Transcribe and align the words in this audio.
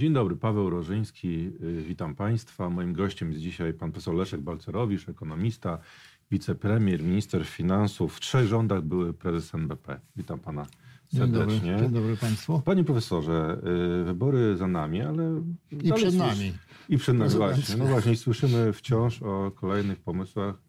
Dzień 0.00 0.12
dobry, 0.12 0.36
Paweł 0.36 0.70
Rożyński, 0.70 1.50
y, 1.62 1.82
witam 1.88 2.14
Państwa. 2.14 2.70
Moim 2.70 2.92
gościem 2.92 3.30
jest 3.30 3.42
dzisiaj 3.42 3.74
pan 3.74 3.92
profesor 3.92 4.14
Leszek 4.14 4.40
Balcerowicz, 4.40 5.08
ekonomista, 5.08 5.78
wicepremier, 6.30 7.02
minister 7.02 7.46
finansów. 7.46 8.16
W 8.16 8.20
trzech 8.20 8.46
rządach 8.46 8.82
były 8.82 9.12
prezes 9.12 9.54
NBP. 9.54 10.00
Witam 10.16 10.38
Pana 10.38 10.66
serdecznie. 11.08 11.60
Dzień 11.60 11.70
dobry, 11.70 11.82
dzień 11.82 11.90
dobry 11.90 12.16
Państwu. 12.16 12.62
Panie 12.64 12.84
profesorze, 12.84 13.60
y, 14.00 14.04
wybory 14.04 14.56
za 14.56 14.66
nami, 14.66 15.02
ale... 15.02 15.42
I 15.70 15.92
przed 15.92 16.14
nami. 16.14 16.52
I 16.88 16.98
przed 16.98 17.16
nami, 17.16 17.30
właśnie. 17.30 17.76
No 17.76 17.84
właśnie, 17.84 18.16
słyszymy 18.16 18.72
wciąż 18.72 19.22
o 19.22 19.50
kolejnych 19.50 20.00
pomysłach 20.00 20.62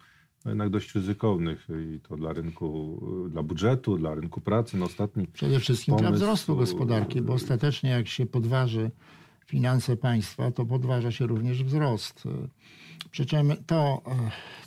no 0.45 0.52
jednak 0.52 0.70
dość 0.70 0.95
ryzykownych 0.95 1.68
i 1.95 2.00
to 2.00 2.18
dla 2.18 2.34
rynku, 2.34 3.02
dla 3.29 3.43
budżetu, 3.43 3.98
dla 3.98 4.16
rynku 4.16 4.41
pracy. 4.41 4.77
No 4.77 4.86
ostatni 4.86 5.27
Przede 5.27 5.59
wszystkim 5.59 5.95
pomysł... 5.95 6.09
dla 6.09 6.18
wzrostu 6.18 6.55
gospodarki, 6.55 7.21
bo 7.21 7.34
ostatecznie 7.34 7.89
jak 7.89 8.07
się 8.07 8.25
podważy 8.25 8.91
finanse 9.52 9.97
państwa, 9.97 10.52
to 10.52 10.65
podważa 10.65 11.11
się 11.11 11.28
również 11.28 11.64
wzrost. 11.64 12.23
Przy 13.11 13.25
czym 13.25 13.54
to, 13.65 14.01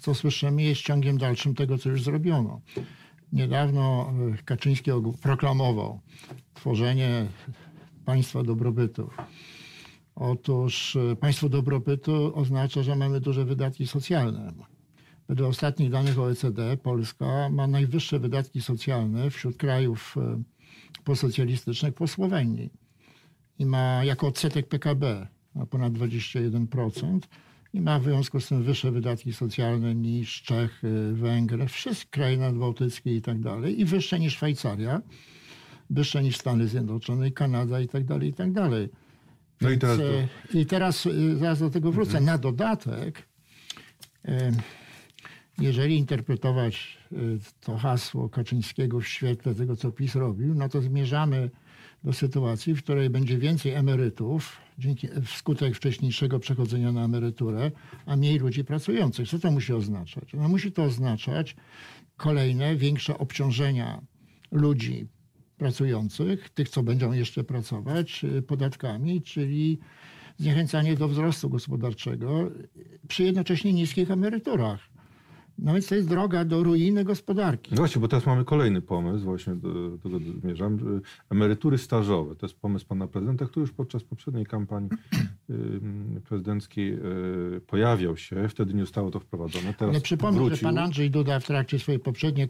co 0.01 0.15
słyszymy, 0.15 0.63
jest 0.63 0.81
ciągiem 0.81 1.19
dalszym 1.19 1.55
tego, 1.55 1.79
co 1.79 1.89
już 1.91 2.03
zrobiono. 2.03 2.61
Niedawno 3.33 4.13
Kaczyński 4.45 4.91
proklamował 5.23 6.01
tworzenie 6.55 7.27
państwa 8.05 8.43
dobrobytu. 8.43 9.11
Otóż 10.15 10.99
państwo 11.21 11.49
dobrobytu 11.49 12.33
oznacza, 12.35 12.83
że 12.83 12.97
mamy 12.97 13.21
duże 13.21 13.45
wydatki 13.45 13.87
socjalne 13.87 14.53
Wedle 15.29 15.47
ostatnich 15.47 15.91
danych 15.91 16.19
OECD 16.19 16.77
Polska 16.77 17.49
ma 17.49 17.67
najwyższe 17.67 18.19
wydatki 18.19 18.63
socjalne 18.63 19.31
wśród 19.31 19.57
krajów 19.57 20.17
e, 20.17 20.43
posocjalistycznych 21.05 21.95
po 21.95 22.09
Słowenii 22.09 22.71
i 23.59 23.67
ma 23.67 24.05
jako 24.05 24.27
odsetek 24.27 24.69
PKB 24.69 25.27
ma 25.55 25.67
ponad 25.67 25.93
21% 25.93 27.21
i 27.73 27.81
ma 27.81 27.99
w 27.99 28.05
związku 28.05 28.41
z 28.41 28.49
tym 28.49 28.63
wyższe 28.63 28.91
wydatki 28.91 29.33
socjalne 29.33 29.95
niż 29.95 30.43
Czechy, 30.43 31.13
Węgry, 31.13 31.67
wszystkie 31.67 32.11
kraje 32.11 32.37
nadbałtyckie 32.37 33.17
i 33.17 33.23
tak 33.23 33.41
dalej 33.41 33.81
i 33.81 33.85
wyższe 33.85 34.21
niż 34.21 34.35
Szwajcaria, 34.35 35.03
wyższe 35.91 36.23
niż 36.23 36.37
Stany 36.37 36.69
Zjednoczone, 36.69 37.31
Kanada 37.31 37.81
i 37.81 37.89
tak 37.89 38.05
dalej, 38.05 38.29
i 38.29 38.33
tak 38.33 38.53
dalej. 38.53 38.89
No 39.61 39.69
Więc, 39.69 39.77
i 39.77 39.81
teraz, 39.81 39.99
to... 39.99 40.59
i 40.59 40.67
teraz 40.67 41.07
e, 41.07 41.37
zaraz 41.37 41.59
do 41.59 41.71
tego 41.71 41.93
wrócę. 41.93 42.19
Mhm. 42.19 42.25
Na 42.25 42.39
dodatek 42.39 43.29
jeżeli 45.59 45.97
interpretować 45.99 46.99
y, 47.13 47.17
to 47.61 47.77
hasło 47.77 48.29
Kaczyńskiego 48.29 49.01
w 49.01 49.09
świetle 49.09 49.55
tego, 49.55 49.77
co 49.77 49.93
PiS 49.93 50.15
robił, 50.15 50.55
no 50.55 50.69
to 50.69 50.81
zmierzamy 50.81 51.51
do 52.05 52.13
sytuacji, 52.13 52.75
w 52.75 52.83
której 52.83 53.11
będzie 53.11 53.39
więcej 53.39 53.73
emerytów 53.73 54.57
dzięki, 54.79 55.09
wskutek 55.25 55.77
wcześniejszego 55.77 56.39
przechodzenia 56.39 56.93
na 56.93 57.05
emeryturę, 57.05 57.71
a 58.07 58.17
mniej 58.17 58.39
ludzi 58.39 58.65
pracujących. 58.65 59.29
Co 59.29 59.39
to 59.39 59.51
musi 59.51 59.73
oznaczać? 59.73 60.33
No 60.35 60.49
musi 60.49 60.73
to 60.73 60.83
oznaczać 60.83 61.57
kolejne 62.17 62.77
większe 62.77 63.19
obciążenia 63.19 64.01
ludzi 64.53 65.07
pracujących, 65.59 66.51
tych, 66.51 66.69
co 66.69 66.83
będą 66.83 67.13
jeszcze 67.13 67.45
pracować, 67.45 68.25
y, 68.25 68.43
podatkami, 68.43 69.23
czyli 69.23 69.79
zniechęcanie 70.39 70.97
do 70.97 71.09
wzrostu 71.09 71.51
gospodarczego 71.51 72.51
przy 73.09 73.23
jednocześnie 73.23 73.73
niskich 73.73 74.11
emeryturach. 74.11 74.94
No 75.59 75.73
więc 75.73 75.87
to 75.87 75.95
jest 75.95 76.09
droga 76.09 76.45
do 76.45 76.63
ruiny 76.63 77.05
gospodarki. 77.05 77.71
No 77.71 77.77
właśnie, 77.77 78.01
bo 78.01 78.09
teraz 78.09 78.27
mamy 78.27 78.45
kolejny 78.45 78.83
pomysł, 78.83 79.25
właśnie 79.25 79.55
do, 79.55 79.99
tego 80.03 80.19
zmierzam. 80.41 81.01
Emerytury 81.31 81.79
stażowe. 81.79 82.37
To 82.37 82.47
jest 82.47 82.61
pomysł 82.61 82.87
pana 82.87 83.07
prezydenta, 83.07 83.47
który 83.47 83.61
już 83.61 83.73
podczas 83.73 84.05
poprzedniej 84.05 84.47
kampanii 84.47 84.91
prezydenckiej 86.29 86.95
y, 86.95 87.61
pojawiał 87.67 88.17
się. 88.17 88.49
Wtedy 88.49 88.75
nie 88.75 88.81
zostało 88.81 89.11
to 89.11 89.21
wprowadzone. 89.21 89.75
Teraz 89.75 89.95
Ale 89.95 90.01
przypomnę, 90.01 90.41
wrócił. 90.41 90.57
że 90.57 90.63
pan 90.63 90.79
Andrzej 90.79 91.11
Duda 91.11 91.41
w 91.41 91.47
trakcie 91.47 91.79
swojej 91.79 92.01
poprzedniej 92.01 92.49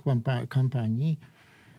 kampanii 0.48 1.18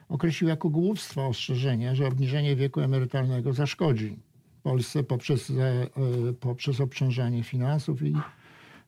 określił 0.09 0.50
jako 0.50 0.69
głupstwo 0.69 1.28
ostrzeżenie, 1.28 1.96
że 1.96 2.08
obniżenie 2.08 2.56
wieku 2.56 2.81
emerytalnego 2.81 3.53
zaszkodzi 3.53 4.19
Polsce 4.66 5.03
poprzez, 5.03 5.50
e, 5.50 5.53
poprzez 6.40 6.81
obciążanie 6.81 7.44
finansów 7.44 8.02
i 8.02 8.14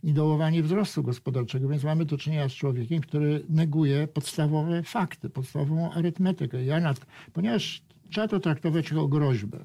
i 0.08 0.14
dołowanie 0.14 0.64
wzrostu 0.64 1.04
gospodarczego. 1.04 1.68
Więc 1.70 1.84
mamy 1.84 2.06
do 2.06 2.18
czynienia 2.18 2.50
z 2.50 2.54
człowiekiem, 2.54 3.02
który 3.02 3.44
neguje 3.50 4.08
podstawowe 4.08 4.84
fakty, 4.84 5.30
podstawową 5.30 5.92
arytmetykę. 5.92 6.64
Ja 6.64 6.80
nad, 6.80 7.06
ponieważ 7.34 7.82
trzeba 8.10 8.28
to 8.28 8.40
traktować 8.40 8.92
jako 8.92 9.08
groźbę 9.08 9.60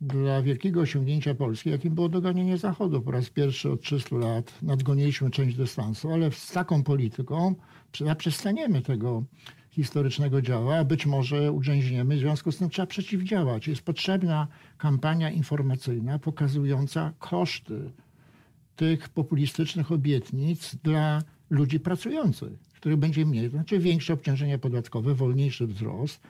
dla 0.00 0.42
wielkiego 0.42 0.80
osiągnięcia 0.80 1.34
Polski, 1.34 1.70
jakim 1.70 1.94
było 1.94 2.08
doganienie 2.08 2.58
Zachodu. 2.58 3.02
Po 3.02 3.10
raz 3.10 3.30
pierwszy 3.30 3.70
od 3.70 3.80
300 3.80 4.16
lat 4.16 4.62
nadgoniliśmy 4.62 5.30
część 5.30 5.56
dystansu, 5.56 6.10
ale 6.12 6.30
z 6.30 6.52
taką 6.52 6.82
polityką 6.82 7.54
zaprzestaniemy 8.00 8.82
tego 8.82 9.24
historycznego 9.70 10.42
działa, 10.42 10.76
a 10.76 10.84
być 10.84 11.06
może 11.06 11.52
urzęźniemy. 11.52 12.16
W 12.16 12.18
związku 12.18 12.52
z 12.52 12.58
tym 12.58 12.70
trzeba 12.70 12.86
przeciwdziałać. 12.86 13.68
Jest 13.68 13.82
potrzebna 13.82 14.48
kampania 14.78 15.30
informacyjna 15.30 16.18
pokazująca 16.18 17.12
koszty 17.18 17.90
tych 18.76 19.08
populistycznych 19.08 19.92
obietnic 19.92 20.76
dla 20.82 21.22
ludzi 21.50 21.80
pracujących, 21.80 22.52
których 22.74 22.98
będzie 22.98 23.26
mniej, 23.26 23.50
to 23.50 23.56
znaczy 23.56 23.78
większe 23.78 24.12
obciążenia 24.12 24.58
podatkowe, 24.58 25.14
wolniejszy 25.14 25.66
wzrost. 25.66 26.20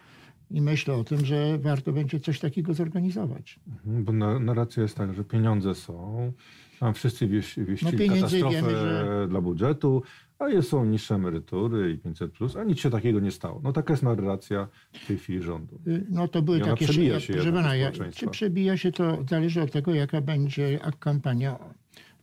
I 0.51 0.61
myślę 0.61 0.95
o 0.95 1.05
tym, 1.05 1.25
że 1.25 1.59
warto 1.59 1.93
będzie 1.93 2.21
coś 2.21 2.41
takiego 2.41 2.75
zorganizować. 2.75 3.61
Mhm, 3.69 4.05
bo 4.05 4.13
narracja 4.41 4.83
jest 4.83 4.97
tak, 4.97 5.15
że 5.15 5.25
pieniądze 5.25 5.75
są, 5.75 6.33
tam 6.81 6.95
wszyscy 6.95 7.29
wieści, 7.29 7.65
wieścili 7.65 8.09
no 8.09 8.15
katastrofę 8.15 8.57
wiemy, 8.57 8.71
że... 8.71 9.27
dla 9.29 9.41
budżetu, 9.41 10.03
a 10.39 10.49
jest, 10.49 10.69
są 10.69 10.85
niższe 10.85 11.15
emerytury 11.15 11.93
i 11.93 12.09
500+, 12.09 12.29
plus, 12.29 12.57
a 12.57 12.65
nic 12.65 12.79
się 12.79 12.91
takiego 12.91 13.21
nie 13.21 13.31
stało. 13.31 13.61
No 13.65 13.73
taka 13.73 13.93
jest 13.93 14.03
narracja 14.03 14.69
w 14.93 15.07
tej 15.07 15.19
chwili 15.19 15.43
rządu. 15.43 15.81
Y, 15.87 16.07
no 16.11 16.29
to 16.29 16.43
były 16.43 16.61
takie... 16.61 16.85
Przebija 16.85 17.21
się 17.21 17.33
proszę 17.33 17.53
pana, 17.53 17.71
czy 18.15 18.27
przebija 18.27 18.77
się 18.77 18.93
to, 18.93 19.19
zależy 19.29 19.63
od 19.63 19.73
tego, 19.73 19.95
jaka 19.95 20.21
będzie 20.21 20.81
kampania 20.99 21.59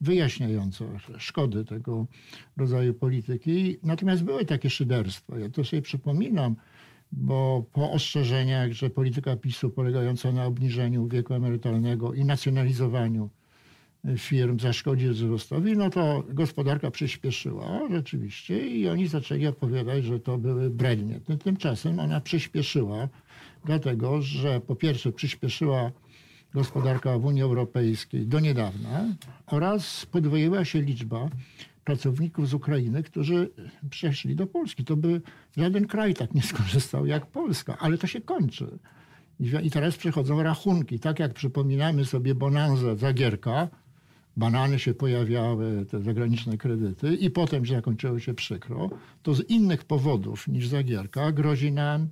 wyjaśniająco 0.02 0.86
szkody 1.18 1.66
tego 1.66 2.06
rodzaju 2.58 2.94
polityki. 2.94 3.78
Natomiast 3.84 4.24
były 4.24 4.46
takie 4.46 4.70
szyderstwa. 4.70 5.40
Ja 5.40 5.50
to 5.50 5.64
sobie 5.64 5.82
przypominam, 5.82 6.56
bo 7.12 7.66
po 7.74 7.92
ostrzeżeniach, 7.92 8.72
że 8.72 8.90
polityka 8.90 9.36
PiSu 9.36 9.70
polegająca 9.70 10.32
na 10.32 10.46
obniżeniu 10.46 11.08
wieku 11.08 11.34
emerytalnego 11.34 12.14
i 12.14 12.26
nacjonalizowaniu 12.26 13.30
firm 14.18 14.60
zaszkodzi 14.60 15.10
wzrostowi, 15.10 15.78
no 15.78 15.90
to 15.90 16.24
gospodarka 16.30 16.92
przyspieszyła 16.92 17.82
rzeczywiście 17.92 18.68
i 18.68 18.88
oni 18.88 19.08
zaczęli 19.08 19.48
opowiadać, 19.48 20.04
że 20.06 20.20
to 20.20 20.38
były 20.38 20.70
brednie. 20.70 21.20
Tymczasem 21.44 22.00
ona 22.00 22.22
przyspieszyła, 22.22 23.08
dlatego 23.66 24.22
że 24.22 24.62
po 24.62 24.76
pierwsze 24.76 25.12
przyspieszyła 25.12 25.92
gospodarka 26.54 27.20
w 27.20 27.26
Unii 27.26 27.42
Europejskiej 27.42 28.28
do 28.28 28.40
niedawna 28.40 29.06
oraz 29.46 30.06
podwoiła 30.06 30.66
się 30.66 30.82
liczba 30.82 31.30
pracowników 31.84 32.50
z 32.50 32.54
Ukrainy, 32.54 33.04
którzy 33.04 33.50
przeszli 33.90 34.36
do 34.36 34.48
Polski. 34.48 34.86
To 34.86 34.96
by 34.96 35.22
żaden 35.58 35.88
kraj 35.88 36.14
tak 36.14 36.34
nie 36.34 36.42
skorzystał 36.42 37.06
jak 37.06 37.26
Polska, 37.26 37.78
ale 37.80 37.98
to 37.98 38.08
się 38.08 38.22
kończy. 38.22 38.80
I 39.64 39.72
teraz 39.72 39.98
przechodzą 39.98 40.44
rachunki. 40.44 41.00
Tak 41.00 41.20
jak 41.20 41.34
przypominamy 41.34 42.06
sobie 42.06 42.36
bonanzę 42.36 42.96
Zagierka, 42.96 43.68
banany 44.38 44.80
się 44.80 44.94
pojawiały, 44.94 45.86
te 45.86 46.02
zagraniczne 46.02 46.58
kredyty 46.58 47.16
i 47.16 47.30
potem 47.30 47.66
zakończyły 47.66 48.22
się 48.22 48.34
przykro, 48.34 48.90
to 49.24 49.34
z 49.34 49.50
innych 49.50 49.84
powodów 49.84 50.48
niż 50.48 50.68
Zagierka 50.68 51.32
grozi 51.32 51.72
nam 51.72 52.08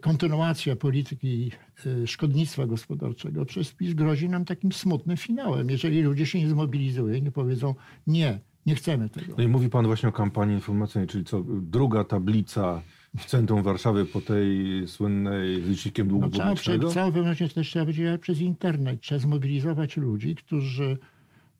kontynuacja 0.00 0.76
polityki 0.76 1.50
e, 1.86 2.06
szkodnictwa 2.06 2.66
gospodarczego 2.66 3.44
przez 3.44 3.72
PiS 3.72 3.94
grozi 3.94 4.28
nam 4.28 4.44
takim 4.44 4.72
smutnym 4.72 5.16
finałem, 5.16 5.70
jeżeli 5.70 6.02
ludzie 6.02 6.26
się 6.26 6.40
nie 6.40 6.48
zmobilizują 6.48 7.14
i 7.14 7.22
nie 7.22 7.30
powiedzą 7.30 7.74
nie, 8.06 8.40
nie 8.66 8.74
chcemy 8.74 9.08
tego. 9.08 9.34
No 9.38 9.44
i 9.44 9.48
mówi 9.48 9.68
pan 9.68 9.86
właśnie 9.86 10.08
o 10.08 10.12
kampanii 10.12 10.54
informacyjnej, 10.54 11.08
czyli 11.08 11.24
co, 11.24 11.44
druga 11.48 12.04
tablica 12.04 12.82
w 13.18 13.24
centrum 13.24 13.62
Warszawy 13.62 14.06
po 14.06 14.20
tej 14.20 14.82
słynnej 14.86 15.62
z 15.62 15.68
licznikiem 15.68 16.08
długu 16.08 16.26
no, 16.26 16.44
publicznego? 16.44 16.90
Całą 16.90 17.12
pewnością 17.12 17.48
też 17.48 17.68
trzeba 17.68 17.84
będzie 17.84 18.18
przez 18.18 18.40
internet. 18.40 19.00
Trzeba 19.00 19.18
zmobilizować 19.18 19.96
ludzi, 19.96 20.34
którzy 20.34 20.98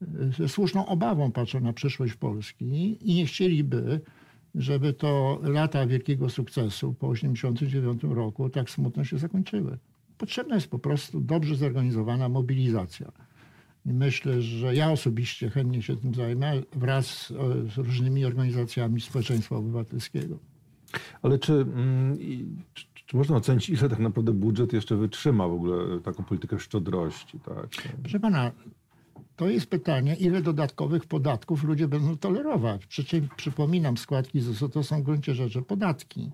e, 0.03 0.07
ze 0.39 0.49
słuszną 0.49 0.87
obawą 0.87 1.33
patrzą 1.33 1.61
na 1.61 1.73
przyszłość 1.73 2.15
Polski 2.15 2.99
i 3.11 3.15
nie 3.15 3.27
chcieliby 3.27 4.01
żeby 4.55 4.93
to 4.93 5.41
lata 5.43 5.87
wielkiego 5.87 6.31
sukcesu 6.31 6.95
po 6.95 7.13
1989 7.13 8.17
roku 8.17 8.49
tak 8.49 8.71
smutno 8.71 9.05
się 9.05 9.19
zakończyły. 9.19 9.79
Potrzebna 10.19 10.55
jest 10.55 10.69
po 10.69 10.79
prostu 10.79 11.21
dobrze 11.21 11.57
zorganizowana 11.57 12.29
mobilizacja. 12.29 13.13
I 13.87 13.93
myślę, 13.93 14.43
że 14.43 14.75
ja 14.75 14.91
osobiście 14.91 15.51
chętnie 15.51 15.83
się 15.83 15.97
tym 15.97 16.15
zajmę 16.15 16.63
wraz 16.73 17.33
z 17.75 17.79
różnymi 17.79 18.25
organizacjami 18.25 19.01
społeczeństwa 19.01 19.57
obywatelskiego. 19.57 20.39
Ale 21.23 21.39
czy, 21.39 21.53
mm, 21.53 22.17
czy 22.75 22.85
Czy 23.13 23.17
można 23.17 23.37
ocenić, 23.37 23.69
ile 23.69 23.89
tak 23.89 23.99
naprawdę 23.99 24.33
budżet 24.33 24.73
jeszcze 24.73 24.97
wytrzyma 24.97 25.49
w 25.49 25.53
ogóle 25.53 26.01
taką 26.01 26.25
politykę 26.25 26.59
szczodrości? 26.59 27.41
Tak? 27.41 27.69
Proszę 28.03 28.21
pana, 28.21 28.53
to 29.43 29.49
jest 29.49 29.67
pytanie, 29.67 30.15
ile 30.15 30.43
dodatkowych 30.43 31.07
podatków 31.07 31.65
ludzie 31.65 31.89
będą 31.89 32.17
tolerować. 32.17 32.87
Przy 32.87 33.05
czym 33.05 33.29
przypominam, 33.37 33.97
składki 33.97 34.41
ZUS 34.41 34.73
to 34.73 34.83
są 34.83 35.01
w 35.01 35.05
gruncie 35.05 35.35
rzeczy 35.35 35.63
podatki. 35.63 36.31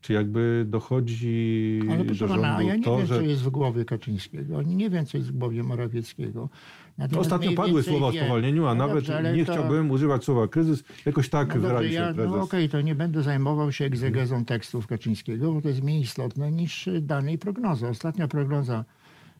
Czy 0.00 0.12
jakby 0.12 0.64
dochodzi 0.68 1.80
Ale 1.90 2.04
do 2.04 2.14
rządu 2.14 2.34
pana, 2.34 2.62
ja 2.62 2.76
nie 2.76 2.84
to, 2.84 2.98
wiem, 2.98 3.06
że... 3.06 3.14
co 3.14 3.20
jest 3.20 3.42
w 3.42 3.50
głowie 3.50 3.84
Kaczyńskiego. 3.84 4.62
Nie 4.62 4.90
wiem, 4.90 5.06
co 5.06 5.18
jest 5.18 5.30
w 5.30 5.38
głowie 5.38 5.62
Morawieckiego. 5.62 6.48
Natomiast 6.98 7.20
Ostatnio 7.20 7.52
padły 7.52 7.82
słowa 7.82 8.06
o 8.06 8.12
spowolnieniu, 8.12 8.66
a 8.66 8.74
no 8.74 8.86
nawet 8.86 9.06
dobrze, 9.06 9.32
nie 9.36 9.44
to... 9.44 9.52
chciałbym 9.52 9.90
używać 9.90 10.24
słowa 10.24 10.48
kryzys. 10.48 10.84
Jakoś 11.06 11.28
tak 11.28 11.54
no 11.54 11.60
wyraził 11.60 11.92
ja, 11.92 12.14
prezes. 12.14 12.32
No 12.32 12.42
okej, 12.42 12.66
okay, 12.66 12.68
to 12.68 12.80
nie 12.80 12.94
będę 12.94 13.22
zajmował 13.22 13.72
się 13.72 13.84
egzegezą 13.84 14.44
tekstów 14.44 14.86
Kaczyńskiego, 14.86 15.52
bo 15.52 15.60
to 15.60 15.68
jest 15.68 15.82
mniej 15.82 16.00
istotne 16.00 16.52
niż 16.52 16.88
dane 17.00 17.32
i 17.32 17.38
prognoza. 17.38 17.88
Ostatnia 17.88 18.28
prognoza 18.28 18.84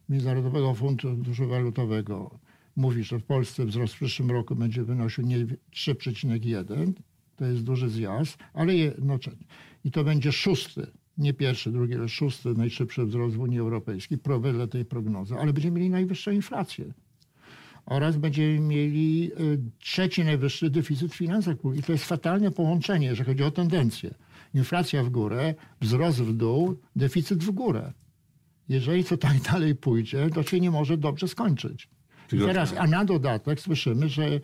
Międzynarodowego 0.09 0.75
Funduszu 0.75 1.49
Walutowego 1.49 2.39
mówi, 2.77 3.05
że 3.05 3.19
w 3.19 3.25
Polsce 3.25 3.67
wzrost 3.67 3.95
w 3.95 3.97
przyszłym 3.97 4.31
roku 4.31 4.57
będzie 4.57 4.85
wynosił 4.85 5.25
nie 5.25 5.47
3,1, 5.47 6.93
to 7.37 7.45
jest 7.45 7.63
duży 7.63 7.91
zjazd, 7.91 8.39
ale 8.55 8.75
jednocześnie. 8.77 9.47
I 9.85 9.91
to 9.91 10.05
będzie 10.05 10.33
szósty, 10.33 10.87
nie 11.19 11.35
pierwszy, 11.35 11.73
drugi, 11.73 11.95
ale 11.95 12.09
szósty 12.09 12.55
najszybszy 12.55 13.05
wzrost 13.05 13.37
w 13.37 13.41
Unii 13.41 13.59
Europejskiej, 13.59 14.19
wedle 14.41 14.69
tej 14.69 14.85
prognozy, 14.85 15.35
ale 15.35 15.53
będziemy 15.53 15.77
mieli 15.77 15.91
najwyższą 15.91 16.31
inflację. 16.31 16.93
Oraz 17.87 18.17
będziemy 18.17 18.61
mieli 18.61 19.31
y, 19.41 19.59
trzeci 19.79 20.25
najwyższy 20.25 20.71
deficyt 20.71 21.13
w 21.13 21.17
finansach 21.17 21.57
publicznych. 21.57 21.85
I 21.85 21.87
to 21.87 21.93
jest 21.93 22.05
fatalne 22.05 22.51
połączenie, 22.51 23.07
jeżeli 23.07 23.27
chodzi 23.27 23.43
o 23.43 23.51
tendencję. 23.51 24.15
Inflacja 24.55 25.05
w 25.05 25.09
górę, 25.09 25.55
wzrost 25.81 26.23
w 26.23 26.33
dół, 26.37 26.77
deficyt 26.97 27.45
w 27.45 27.51
górę. 27.51 27.93
Jeżeli 28.69 29.05
to 29.05 29.17
tak 29.17 29.41
dalej 29.53 29.75
pójdzie, 29.75 30.31
to 30.35 30.43
się 30.43 30.61
nie 30.61 30.71
może 30.71 30.97
dobrze 30.97 31.29
skończyć. 31.29 31.89
I 32.33 32.39
teraz, 32.39 32.75
a 32.79 32.87
na 32.87 33.05
dodatek 33.05 33.61
słyszymy, 33.61 34.09
że 34.09 34.25
e, 34.25 34.41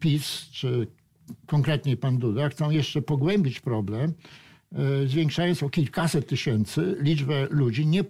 PiS 0.00 0.48
czy 0.52 0.86
konkretnie 1.46 1.96
pan 1.96 2.18
Duda, 2.18 2.48
chcą 2.48 2.70
jeszcze 2.70 3.02
pogłębić 3.02 3.60
problem, 3.60 4.12
e, 4.72 5.06
zwiększając 5.06 5.62
o 5.62 5.70
kilkaset 5.70 6.26
tysięcy 6.26 6.96
liczbę 7.00 7.46
ludzi 7.50 7.86
nie 7.86 8.04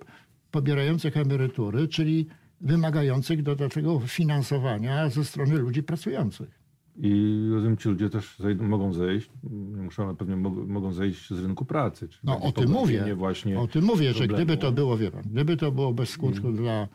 pobierających 0.50 1.16
emerytury, 1.16 1.88
czyli 1.88 2.26
wymagających 2.60 3.42
dodatkowego 3.42 4.00
finansowania 4.00 5.08
ze 5.08 5.24
strony 5.24 5.58
ludzi 5.58 5.82
pracujących. 5.82 6.66
I 6.98 7.42
rozumiem, 7.52 7.76
ci 7.76 7.88
ludzie 7.88 8.10
też 8.10 8.36
mogą 8.58 8.92
zejść, 8.92 9.30
muszą, 9.76 10.04
ale 10.04 10.14
pewnie 10.14 10.36
mogą, 10.36 10.66
mogą 10.66 10.92
zejść 10.92 11.30
z 11.30 11.38
rynku 11.38 11.64
pracy. 11.64 12.08
no 12.24 12.40
o 12.40 12.52
tym 12.52 12.70
mówię. 12.70 13.14
Właśnie 13.14 13.60
o 13.60 13.66
tym 13.66 13.84
mówię, 13.84 14.10
problemu. 14.10 14.32
że 14.32 14.34
gdyby 14.34 14.56
to 14.56 14.72
było, 14.72 14.96
wie 14.96 15.10
pan, 15.10 15.22
gdyby 15.22 15.56
to 15.56 15.72
było 15.72 15.92
bez 15.92 16.08
skutku 16.08 16.42
hmm. 16.42 16.62
dla 16.62 16.88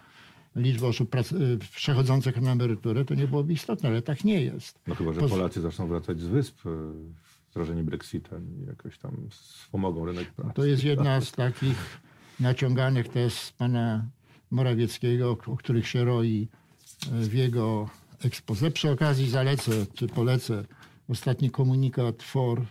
liczby 0.56 0.88
osób 0.88 1.16
y, 1.16 1.58
przechodzących 1.76 2.42
na 2.42 2.52
emeryturę, 2.52 3.06
to 3.06 3.16
nie 3.16 3.28
byłoby 3.28 3.54
istotne, 3.54 3.90
ale 3.90 4.02
tak 4.02 4.24
nie 4.24 4.42
jest. 4.42 4.80
No 4.88 4.96
chyba, 4.96 5.14
że 5.14 5.22
Polacy 5.22 5.62
zaczną 5.62 5.88
wracać 5.88 6.20
z 6.20 6.28
wysp 6.28 6.66
y, 6.66 6.70
wrażeni 7.54 7.84
Brexitem 7.84 8.64
i 8.64 8.68
jakoś 8.68 8.98
tam 8.98 9.28
wspomogą 9.30 10.06
rynek 10.06 10.32
pracy. 10.32 10.54
To 10.56 10.66
jest 10.66 10.84
jedna 10.84 11.22
z 11.22 11.32
takich 11.32 12.02
naciąganych 12.40 13.10
tez 13.10 13.52
pana 13.52 14.06
Morawieckiego, 14.52 15.38
o 15.48 15.58
których 15.58 15.88
się 15.88 16.06
roi 16.06 16.48
y, 17.08 17.30
w 17.30 17.34
jego 17.34 17.90
ekspoze. 18.24 18.72
Przy 18.72 18.92
okazji 18.92 19.30
zalecę, 19.30 19.72
czy 19.94 20.08
polecę 20.08 20.66
ostatni 21.08 21.52
komunikat 21.52 22.24
FOR, 22.24 22.66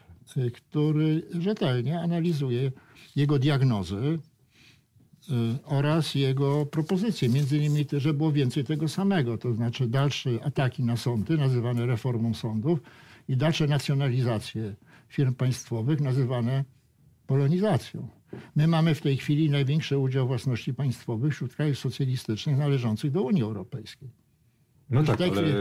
który 0.54 1.22
rzetelnie 1.38 2.00
analizuje 2.00 2.72
jego 3.16 3.38
diagnozy, 3.38 4.18
oraz 5.64 6.14
jego 6.14 6.66
propozycje, 6.66 7.28
między 7.28 7.58
innymi 7.58 7.86
że 7.92 8.14
było 8.14 8.32
więcej 8.32 8.64
tego 8.64 8.88
samego, 8.88 9.38
to 9.38 9.54
znaczy 9.54 9.86
dalsze 9.86 10.30
ataki 10.44 10.84
na 10.84 10.96
sądy, 10.96 11.36
nazywane 11.36 11.86
reformą 11.86 12.34
sądów 12.34 12.78
i 13.28 13.36
dalsze 13.36 13.66
nacjonalizacje 13.66 14.74
firm 15.08 15.34
państwowych, 15.34 16.00
nazywane 16.00 16.64
polonizacją. 17.26 18.08
My 18.56 18.68
mamy 18.68 18.94
w 18.94 19.00
tej 19.00 19.16
chwili 19.16 19.50
największy 19.50 19.98
udział 19.98 20.26
własności 20.26 20.74
państwowych 20.74 21.32
wśród 21.32 21.54
krajów 21.54 21.78
socjalistycznych 21.78 22.58
należących 22.58 23.10
do 23.10 23.22
Unii 23.22 23.42
Europejskiej. 23.42 24.08
No 24.90 25.02
tak, 25.02 25.20
ale 25.20 25.30
chwili... 25.30 25.52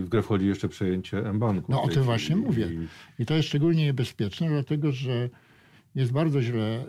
w 0.00 0.08
grę 0.08 0.22
wchodzi 0.22 0.46
jeszcze 0.46 0.68
przejęcie 0.68 1.28
M-Banku. 1.28 1.72
No 1.72 1.82
o 1.82 1.88
tym 1.88 2.02
właśnie 2.02 2.36
mówię. 2.36 2.70
I 3.18 3.26
to 3.26 3.34
jest 3.34 3.48
szczególnie 3.48 3.84
niebezpieczne, 3.84 4.48
dlatego 4.48 4.92
że 4.92 5.30
jest 5.94 6.12
bardzo 6.12 6.42
źle, 6.42 6.84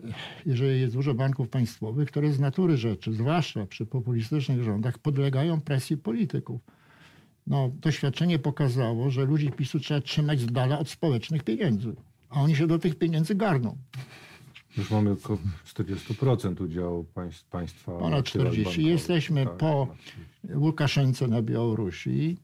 jeżeli 0.46 0.82
jest 0.82 0.94
dużo 0.94 1.13
banków 1.13 1.50
państwowych, 1.50 2.08
które 2.08 2.34
z 2.34 2.39
natury 2.39 2.77
rzeczy, 2.77 3.13
zwłaszcza 3.13 3.65
przy 3.65 3.86
populistycznych 3.86 4.63
rządach, 4.63 4.98
podlegają 4.98 5.62
presji 5.62 5.98
polityków. 5.98 6.62
No, 7.48 7.72
doświadczenie 7.82 8.39
pokazało, 8.39 9.10
że 9.10 9.25
ludzi 9.25 9.51
PiSu 9.51 9.79
trzeba 9.79 10.01
trzymać 10.01 10.39
z 10.39 10.46
dala 10.46 10.79
od 10.79 10.89
społecznych 10.89 11.44
pieniędzy, 11.44 11.96
a 12.29 12.41
oni 12.41 12.56
się 12.56 12.68
do 12.68 12.79
tych 12.79 12.96
pieniędzy 12.96 13.36
garną. 13.36 13.77
Już 14.77 14.91
mamy 14.91 15.12
około 15.12 15.39
40% 15.65 16.63
udziału 16.63 17.03
państw, 17.03 17.46
państwa. 17.46 17.91
Ponad 17.91 18.25
40. 18.25 18.84
Jesteśmy 18.84 19.46
tak, 19.46 19.58
po 19.58 19.88
Łukaszence 20.56 21.27
na 21.27 21.41
Białorusi, 21.41 22.38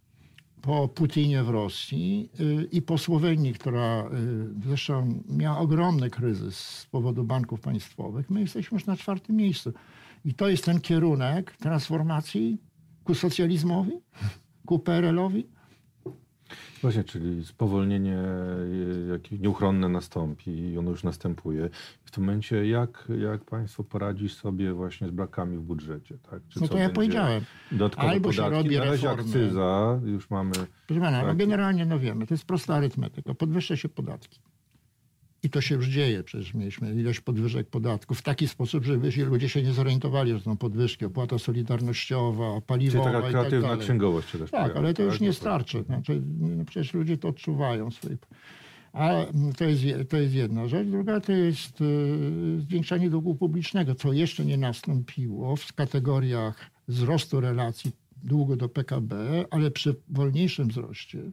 po 0.66 0.88
Putinie 0.88 1.44
w 1.44 1.50
Rosji 1.50 2.30
y, 2.40 2.68
i 2.72 2.82
po 2.82 2.98
Słowenii, 2.98 3.54
która 3.54 4.04
y, 4.04 4.68
zresztą 4.68 5.24
miała 5.30 5.58
ogromny 5.58 6.10
kryzys 6.10 6.58
z 6.58 6.86
powodu 6.86 7.24
banków 7.24 7.60
państwowych, 7.60 8.30
my 8.30 8.42
jesteśmy 8.42 8.76
już 8.76 8.86
na 8.86 8.98
czwartym 8.98 9.36
miejscu. 9.36 9.74
I 10.26 10.34
to 10.34 10.50
jest 10.50 10.66
ten 10.66 10.82
kierunek 10.82 11.58
transformacji 11.58 12.58
ku 13.04 13.16
socjalizmowi, 13.16 13.92
ku 14.66 14.80
PRL-owi. 14.80 15.55
Właśnie, 16.82 17.04
czyli 17.04 17.46
spowolnienie 17.46 18.18
jakie 19.12 19.38
nieuchronne 19.40 19.90
nastąpi 19.90 20.52
i 20.52 20.78
ono 20.78 20.92
już 20.92 21.04
następuje. 21.04 21.70
W 22.06 22.12
tym 22.12 22.24
momencie 22.24 22.68
jak, 22.68 23.08
jak 23.22 23.44
państwo 23.44 23.84
poradzić 23.84 24.34
sobie 24.34 24.74
właśnie 24.74 25.08
z 25.08 25.12
brakami 25.12 25.58
w 25.58 25.62
budżecie? 25.62 26.18
Tak? 26.32 26.42
Czy 26.50 26.62
no 26.62 26.68
to 26.68 26.78
ja 26.78 26.90
powiedziałem. 26.90 27.44
Dodatkowe 27.72 28.08
Albo 28.08 28.30
podatki, 28.30 28.44
się 28.44 28.50
robi 28.50 28.78
na 28.78 28.86
razie 28.86 29.08
reformy. 29.08 29.24
akcyza, 29.24 30.00
już 30.06 30.30
mamy... 30.30 30.52
Proszę 30.88 31.02
pana, 31.02 31.12
no 31.12 31.18
tak? 31.18 31.28
no 31.28 31.36
generalnie 31.36 31.86
no 31.86 32.00
wiemy, 32.00 32.28
to 32.28 32.34
jest 32.34 32.46
prosta 32.46 32.76
arytmetyka. 32.76 33.34
Podwyższa 33.34 33.76
się 33.76 33.90
podatki. 33.90 34.40
I 35.46 35.50
to 35.50 35.62
się 35.62 35.76
już 35.76 35.88
dzieje. 35.88 36.24
Przecież 36.24 36.54
mieliśmy 36.54 36.96
ilość 36.96 37.20
podwyżek 37.20 37.68
podatków 37.68 38.20
w 38.20 38.22
taki 38.22 38.48
sposób, 38.48 38.86
żeby 38.86 39.12
ludzie 39.26 39.50
się 39.50 39.64
nie 39.64 39.72
zorientowali, 39.72 40.32
że 40.32 40.40
są 40.40 40.58
podwyżki, 40.58 41.06
opłata 41.06 41.40
solidarnościowa, 41.40 42.62
paliwowa 42.62 43.04
Czyli 43.04 43.16
taka 43.16 43.30
kreatywna 43.30 43.70
tak 43.70 43.80
księgowość 43.80 44.30
się 44.30 44.38
też 44.38 44.52
Tak, 44.52 44.62
pojawia, 44.62 44.80
ale 44.80 44.94
to 44.94 45.04
już 45.04 45.14
tak? 45.14 45.22
nie 45.22 45.34
starczy. 45.34 45.84
Znaczy, 45.84 46.22
no 46.40 46.66
przecież 46.66 46.94
ludzie 46.94 47.18
to 47.18 47.28
odczuwają. 47.28 47.92
Swoje... 47.92 48.18
A 48.94 49.26
to 49.58 49.64
jest, 49.64 49.84
to 50.10 50.18
jest 50.18 50.34
jedna 50.34 50.68
rzecz. 50.68 50.88
Druga 50.88 51.20
to 51.20 51.32
jest 51.32 51.82
y, 51.82 52.62
zwiększanie 52.62 53.10
długu 53.10 53.36
publicznego, 53.36 53.96
co 53.96 54.14
jeszcze 54.14 54.46
nie 54.46 54.58
nastąpiło 54.58 55.56
w 55.56 55.74
kategoriach 55.74 56.72
wzrostu 56.88 57.42
relacji 57.42 57.92
długu 58.24 58.56
do 58.56 58.70
PKB, 58.70 59.46
ale 59.52 59.72
przy 59.72 59.96
wolniejszym 60.10 60.68
wzroście 60.68 61.20
y, 61.20 61.32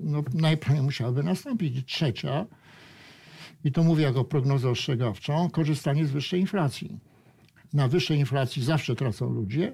no, 0.00 0.22
najpierw 0.34 0.80
musiałaby 0.80 1.22
nastąpić. 1.22 1.86
Trzecia, 1.86 2.46
i 3.66 3.72
to 3.72 3.82
mówię 3.82 4.04
jako 4.04 4.24
prognozę 4.24 4.70
ostrzegawczą, 4.70 5.50
korzystanie 5.50 6.06
z 6.06 6.10
wyższej 6.10 6.40
inflacji. 6.40 7.00
Na 7.72 7.88
wyższej 7.88 8.18
inflacji 8.18 8.62
zawsze 8.62 8.94
tracą 8.94 9.30
ludzie, 9.30 9.72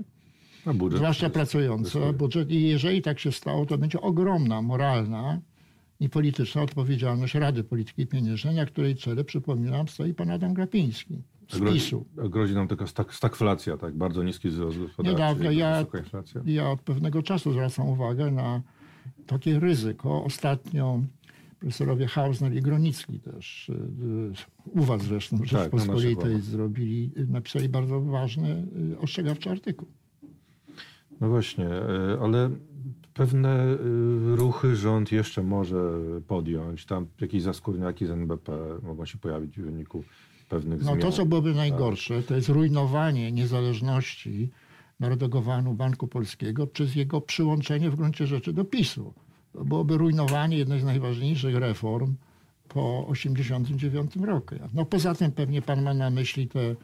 zwłaszcza 0.94 1.30
pracujący. 1.30 1.98
Budżet, 2.18 2.50
I 2.50 2.62
jeżeli 2.62 3.02
tak 3.02 3.20
się 3.20 3.32
stało, 3.32 3.66
to 3.66 3.78
będzie 3.78 4.00
ogromna 4.00 4.62
moralna 4.62 5.40
i 6.00 6.08
polityczna 6.08 6.62
odpowiedzialność 6.62 7.34
Rady 7.34 7.64
Polityki 7.64 8.06
Pieniężnej, 8.06 8.54
na 8.54 8.66
której 8.66 8.96
czele, 8.96 9.24
przypominam, 9.24 9.88
stoi 9.88 10.14
pan 10.14 10.30
Adam 10.30 10.54
Grapiński 10.54 11.22
z 11.50 11.58
grozi, 11.58 11.74
PiSu. 11.74 12.06
Grozi 12.14 12.54
nam 12.54 12.68
taka 12.68 12.86
stak, 12.86 13.14
stagflacja, 13.14 13.76
tak? 13.76 13.96
Bardzo 13.96 14.22
niski 14.22 14.48
wzrost 14.48 14.78
gospodarczy. 14.78 15.12
Niedawno 15.12 15.50
ja, 15.50 15.84
ja 16.44 16.70
od 16.70 16.80
pewnego 16.80 17.22
czasu 17.22 17.52
zwracam 17.52 17.88
uwagę 17.88 18.30
na 18.30 18.62
takie 19.26 19.60
ryzyko. 19.60 20.24
Ostatnio 20.24 21.02
profesorowie 21.62 22.06
Hausner 22.06 22.54
i 22.54 22.62
Gronicki 22.62 23.20
też, 23.20 23.68
y, 23.68 23.72
y, 23.72 24.80
u 24.80 24.82
was 24.82 25.02
zresztą, 25.02 25.36
w 25.36 25.44
Rzeczpospolitej 25.44 26.34
tak, 26.34 26.42
zrobili, 26.42 27.10
napisali 27.28 27.68
bardzo 27.68 28.00
ważny, 28.00 28.66
y, 28.92 28.98
ostrzegawczy 28.98 29.50
artykuł. 29.50 29.88
No 31.20 31.28
właśnie, 31.28 31.68
ale 32.20 32.50
pewne 33.14 33.76
ruchy 34.36 34.76
rząd 34.76 35.12
jeszcze 35.12 35.42
może 35.42 35.90
podjąć. 36.26 36.86
Tam 36.86 37.06
jakieś 37.20 37.42
zaskórniaki 37.42 38.06
z 38.06 38.10
NBP 38.10 38.52
mogą 38.82 39.06
się 39.06 39.18
pojawić 39.18 39.58
w 39.58 39.64
wyniku 39.64 40.04
pewnych 40.48 40.78
no, 40.78 40.84
zmian. 40.84 40.98
No 40.98 41.04
to, 41.04 41.12
co 41.12 41.26
byłoby 41.26 41.54
najgorsze, 41.54 42.22
to 42.22 42.34
jest 42.34 42.48
rujnowanie 42.48 43.32
niezależności 43.32 44.50
Narodowego 45.00 45.74
Banku 45.74 46.08
Polskiego 46.08 46.66
przez 46.66 46.94
jego 46.94 47.20
przyłączenie 47.20 47.90
w 47.90 47.96
gruncie 47.96 48.26
rzeczy 48.26 48.52
do 48.52 48.64
PiSu 48.64 49.14
byłoby 49.54 49.98
rujnowanie 49.98 50.58
jednej 50.58 50.80
z 50.80 50.84
najważniejszych 50.84 51.56
reform 51.56 52.14
po 52.68 53.06
1989 53.12 54.16
roku. 54.16 54.54
No 54.74 54.84
poza 54.84 55.14
tym 55.14 55.32
pewnie 55.32 55.62
pan 55.62 55.82
ma 55.82 55.94
na 55.94 56.10
myśli 56.10 56.48
te 56.48 56.70
y, 56.70 56.76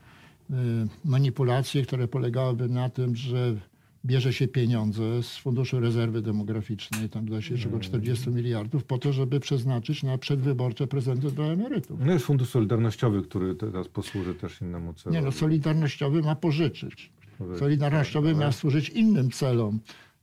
manipulacje, 1.04 1.82
które 1.82 2.08
polegałyby 2.08 2.68
na 2.68 2.90
tym, 2.90 3.16
że 3.16 3.56
bierze 4.04 4.32
się 4.32 4.48
pieniądze 4.48 5.22
z 5.22 5.36
Funduszu 5.36 5.80
Rezerwy 5.80 6.22
Demograficznej, 6.22 7.08
tam 7.08 7.28
da 7.28 7.42
się 7.42 7.54
około 7.66 7.80
40 7.80 8.30
miliardów, 8.30 8.84
po 8.84 8.98
to, 8.98 9.12
żeby 9.12 9.40
przeznaczyć 9.40 10.02
na 10.02 10.18
przedwyborcze 10.18 10.86
prezenty 10.86 11.30
dla 11.30 11.44
emerytów. 11.44 12.00
No 12.04 12.12
jest 12.12 12.24
Fundusz 12.24 12.48
Solidarnościowy, 12.48 13.22
który 13.22 13.54
teraz 13.54 13.88
posłuży 13.88 14.34
też 14.34 14.60
innemu 14.60 14.94
celowi. 14.94 15.18
Nie 15.18 15.24
no, 15.24 15.32
Solidarnościowy 15.32 16.22
ma 16.22 16.34
pożyczyć. 16.34 17.10
Solidarnościowy 17.58 18.34
ma 18.34 18.52
służyć 18.52 18.88
innym 18.88 19.30
celom 19.30 19.80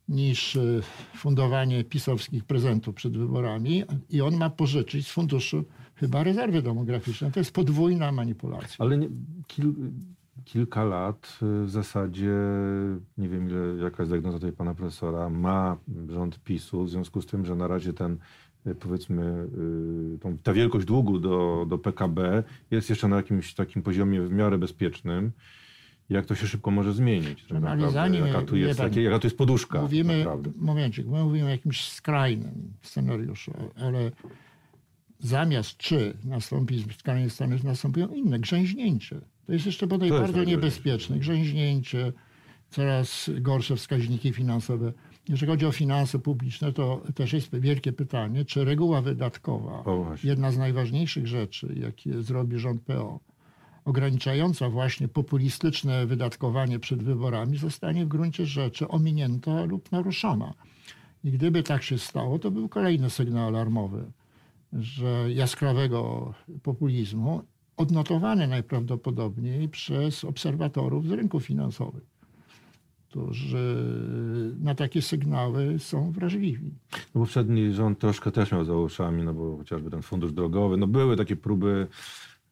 niż 0.08 0.56
e, 0.56 0.60
fundowanie 1.14 1.84
pisowskich 1.84 2.44
prezentów 2.44 2.94
przed 2.94 3.18
wyborami 3.18 3.84
i 4.10 4.20
on 4.20 4.36
ma 4.36 4.50
pożyczyć 4.50 5.06
z 5.06 5.10
funduszu 5.10 5.64
chyba 5.94 6.24
rezerwy 6.24 6.62
demograficznej. 6.62 7.32
To 7.32 7.40
jest 7.40 7.52
podwójna 7.52 8.12
manipulacja. 8.12 8.76
Ale 8.78 8.98
nie, 8.98 9.08
kil, 9.46 9.74
kilka 10.44 10.84
lat 10.84 11.38
e, 11.42 11.64
w 11.64 11.70
zasadzie, 11.70 12.34
nie 13.18 13.28
wiem 13.28 13.50
ile, 13.50 13.82
jaka 13.82 14.02
jest 14.02 14.12
diagnoza 14.12 14.38
tutaj 14.38 14.52
pana 14.52 14.74
profesora, 14.74 15.30
ma 15.30 15.76
rząd 16.08 16.38
PiSu 16.44 16.84
w 16.84 16.90
związku 16.90 17.22
z 17.22 17.26
tym, 17.26 17.46
że 17.46 17.54
na 17.54 17.68
razie 17.68 17.92
ten 17.92 18.18
e, 18.66 18.74
powiedzmy 18.74 19.48
tą, 20.20 20.38
ta 20.38 20.52
wielkość 20.52 20.86
długu 20.86 21.18
do, 21.18 21.66
do 21.68 21.78
PKB 21.78 22.42
jest 22.70 22.90
jeszcze 22.90 23.08
na 23.08 23.16
jakimś 23.16 23.54
takim 23.54 23.82
poziomie 23.82 24.22
w 24.22 24.32
miarę 24.32 24.58
bezpiecznym 24.58 25.32
jak 26.10 26.26
to 26.26 26.34
się 26.34 26.46
szybko 26.46 26.70
może 26.70 26.92
zmienić. 26.92 27.44
Tak 27.48 27.64
ale 27.64 27.90
zanim, 27.90 28.26
jaka, 28.26 28.42
tu 28.42 28.56
jest, 28.56 28.80
pan, 28.80 28.92
jaka 28.94 29.18
tu 29.18 29.26
jest 29.26 29.38
poduszka. 29.38 29.82
Mówimy, 29.82 30.18
naprawdę. 30.18 30.50
momencik, 30.56 31.06
my 31.06 31.24
mówimy 31.24 31.46
o 31.46 31.50
jakimś 31.50 31.88
skrajnym 31.88 32.72
scenariuszu, 32.82 33.52
ale 33.76 34.10
zamiast 35.18 35.76
czy 35.76 36.16
nastąpi 36.24 36.82
spotkanie 36.82 37.30
Stanów, 37.30 37.64
nastąpią 37.64 38.08
inne, 38.08 38.38
grzęźnięcie. 38.38 39.20
To 39.46 39.52
jest 39.52 39.66
jeszcze 39.66 39.86
bodaj 39.86 40.08
to 40.08 40.20
bardzo 40.20 40.44
niebezpieczne. 40.44 41.18
Grzęźnięcie, 41.18 42.12
coraz 42.70 43.30
gorsze 43.40 43.76
wskaźniki 43.76 44.32
finansowe. 44.32 44.92
Jeżeli 45.28 45.52
chodzi 45.52 45.66
o 45.66 45.72
finanse 45.72 46.18
publiczne, 46.18 46.72
to 46.72 47.02
też 47.14 47.32
jest 47.32 47.58
wielkie 47.58 47.92
pytanie, 47.92 48.44
czy 48.44 48.64
reguła 48.64 49.02
wydatkowa, 49.02 49.84
jedna 50.24 50.50
z 50.50 50.58
najważniejszych 50.58 51.26
rzeczy, 51.26 51.74
jakie 51.80 52.22
zrobi 52.22 52.58
rząd 52.58 52.82
PO, 52.82 53.20
ograniczająca 53.86 54.70
właśnie 54.70 55.08
populistyczne 55.08 56.06
wydatkowanie 56.06 56.78
przed 56.78 57.02
wyborami 57.02 57.58
zostanie 57.58 58.04
w 58.04 58.08
gruncie 58.08 58.46
rzeczy 58.46 58.88
ominięta 58.88 59.64
lub 59.64 59.92
naruszona. 59.92 60.54
I 61.24 61.30
gdyby 61.30 61.62
tak 61.62 61.82
się 61.82 61.98
stało, 61.98 62.38
to 62.38 62.50
był 62.50 62.68
kolejny 62.68 63.10
sygnał 63.10 63.48
alarmowy, 63.48 64.04
że 64.72 65.32
jaskrawego 65.32 66.34
populizmu 66.62 67.42
odnotowany 67.76 68.48
najprawdopodobniej 68.48 69.68
przez 69.68 70.24
obserwatorów 70.24 71.06
z 71.06 71.10
rynków 71.10 71.44
finansowych, 71.44 72.04
którzy 73.08 73.84
na 74.60 74.74
takie 74.74 75.02
sygnały 75.02 75.78
są 75.78 76.12
wrażliwi. 76.12 76.70
No 77.14 77.20
poprzedni 77.20 77.72
rząd 77.72 77.98
troszkę 77.98 78.32
też 78.32 78.52
miał 78.52 78.64
za 78.64 78.74
uszami, 78.74 79.22
no 79.22 79.34
bo 79.34 79.56
chociażby 79.56 79.90
ten 79.90 80.02
fundusz 80.02 80.32
drogowy, 80.32 80.76
no 80.76 80.86
były 80.86 81.16
takie 81.16 81.36
próby 81.36 81.86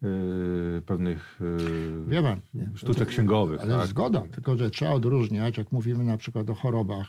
Yy, 0.04 0.82
pewnych 0.86 1.40
yy, 1.40 2.06
Wie 2.06 2.22
pan, 2.22 2.40
sztuczek 2.74 3.08
księgowych. 3.08 3.60
Ale 3.60 3.78
tak? 3.78 3.86
zgoda, 3.86 4.20
tylko 4.20 4.56
że 4.56 4.70
trzeba 4.70 4.90
odróżniać, 4.90 5.58
jak 5.58 5.72
mówimy 5.72 6.04
na 6.04 6.16
przykład 6.16 6.50
o 6.50 6.54
chorobach 6.54 7.06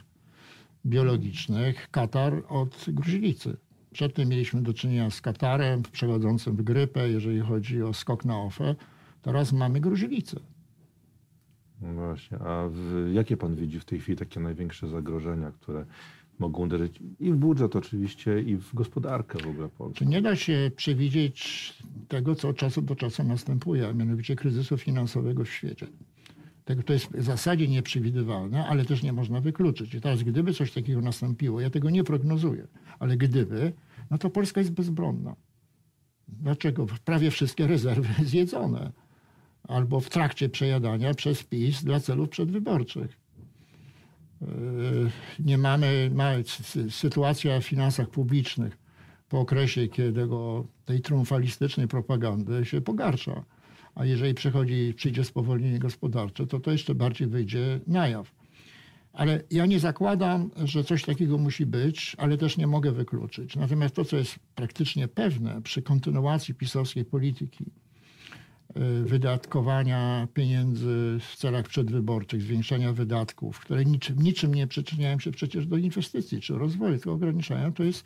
biologicznych, 0.85 1.91
katar 1.91 2.43
od 2.49 2.85
gruźlicy. 2.87 3.57
Przedtem 3.93 4.29
mieliśmy 4.29 4.61
do 4.61 4.73
czynienia 4.73 5.09
z 5.09 5.21
katarem 5.21 5.81
przechodzącym 5.91 6.55
w 6.55 6.61
grypę, 6.61 7.09
jeżeli 7.09 7.39
chodzi 7.39 7.83
o 7.83 7.93
skok 7.93 8.25
na 8.25 8.41
ofę. 8.41 8.75
Teraz 9.21 9.53
mamy 9.53 9.79
gruźlicę. 9.79 10.39
No 11.81 11.93
właśnie, 11.93 12.39
a 12.39 12.67
w, 12.69 13.09
jakie 13.13 13.37
pan 13.37 13.55
widzi 13.55 13.79
w 13.79 13.85
tej 13.85 13.99
chwili 13.99 14.17
takie 14.17 14.39
największe 14.39 14.87
zagrożenia, 14.87 15.51
które 15.51 15.85
mogą 16.39 16.63
uderzyć 16.63 16.99
i 17.19 17.31
w 17.31 17.35
budżet 17.35 17.75
oczywiście, 17.75 18.41
i 18.41 18.55
w 18.55 18.73
gospodarkę 18.73 19.39
w 19.39 19.47
ogóle 19.47 19.69
Polski. 19.69 19.99
Czy 19.99 20.05
nie 20.05 20.21
da 20.21 20.35
się 20.35 20.71
przewidzieć 20.75 21.73
tego, 22.07 22.35
co 22.35 22.49
od 22.49 22.57
czasu 22.57 22.81
do 22.81 22.95
czasu 22.95 23.23
następuje, 23.23 23.87
a 23.87 23.93
mianowicie 23.93 24.35
kryzysu 24.35 24.77
finansowego 24.77 25.45
w 25.45 25.49
świecie? 25.49 25.87
Tego 26.65 26.83
to 26.83 26.93
jest 26.93 27.05
w 27.05 27.23
zasadzie 27.23 27.67
nieprzewidywalne, 27.67 28.67
ale 28.67 28.85
też 28.85 29.03
nie 29.03 29.13
można 29.13 29.41
wykluczyć. 29.41 29.93
I 29.93 30.01
teraz, 30.01 30.23
gdyby 30.23 30.53
coś 30.53 30.71
takiego 30.71 31.01
nastąpiło, 31.01 31.61
ja 31.61 31.69
tego 31.69 31.89
nie 31.89 32.03
prognozuję, 32.03 32.67
ale 32.99 33.17
gdyby, 33.17 33.73
no 34.11 34.17
to 34.17 34.29
Polska 34.29 34.61
jest 34.61 34.73
bezbronna. 34.73 35.35
Dlaczego? 36.27 36.85
Prawie 37.05 37.31
wszystkie 37.31 37.67
rezerwy 37.67 38.13
zjedzone 38.29 38.91
albo 39.67 39.99
w 39.99 40.09
trakcie 40.09 40.49
przejadania 40.49 41.13
przez 41.13 41.43
PiS 41.43 41.83
dla 41.83 41.99
celów 41.99 42.29
przedwyborczych. 42.29 43.24
Yy, 44.41 45.11
nie 45.39 45.57
mamy, 45.57 46.11
ma, 46.13 46.31
sytuacja 46.89 47.59
w 47.59 47.63
finansach 47.63 48.09
publicznych 48.09 48.77
po 49.29 49.39
okresie, 49.39 49.87
kiedy 49.87 50.27
go, 50.27 50.67
tej 50.85 51.01
triumfalistycznej 51.01 51.87
propagandy 51.87 52.65
się 52.65 52.81
pogarsza. 52.81 53.43
A 53.95 54.05
jeżeli 54.05 54.33
przychodzi, 54.33 54.93
przyjdzie 54.95 55.23
spowolnienie 55.23 55.79
gospodarcze, 55.79 56.47
to 56.47 56.59
to 56.59 56.71
jeszcze 56.71 56.95
bardziej 56.95 57.27
wyjdzie 57.27 57.79
na 57.87 58.07
jaw. 58.07 58.31
Ale 59.13 59.41
ja 59.51 59.65
nie 59.65 59.79
zakładam, 59.79 60.51
że 60.63 60.83
coś 60.83 61.03
takiego 61.03 61.37
musi 61.37 61.65
być, 61.65 62.15
ale 62.19 62.37
też 62.37 62.57
nie 62.57 62.67
mogę 62.67 62.91
wykluczyć. 62.91 63.55
Natomiast 63.55 63.95
to, 63.95 64.05
co 64.05 64.17
jest 64.17 64.39
praktycznie 64.55 65.07
pewne 65.07 65.61
przy 65.61 65.81
kontynuacji 65.81 66.53
pisowskiej 66.53 67.05
polityki, 67.05 67.65
wydatkowania 69.05 70.27
pieniędzy 70.33 71.17
w 71.19 71.35
celach 71.35 71.67
przedwyborczych, 71.67 72.41
zwiększania 72.41 72.93
wydatków, 72.93 73.59
które 73.59 73.85
niczym, 73.85 74.19
niczym 74.19 74.55
nie 74.55 74.67
przyczyniają 74.67 75.19
się 75.19 75.31
przecież 75.31 75.67
do 75.67 75.77
inwestycji 75.77 76.41
czy 76.41 76.57
rozwoju, 76.57 76.93
tylko 76.93 77.11
ograniczają, 77.11 77.73
to 77.73 77.83
jest 77.83 78.05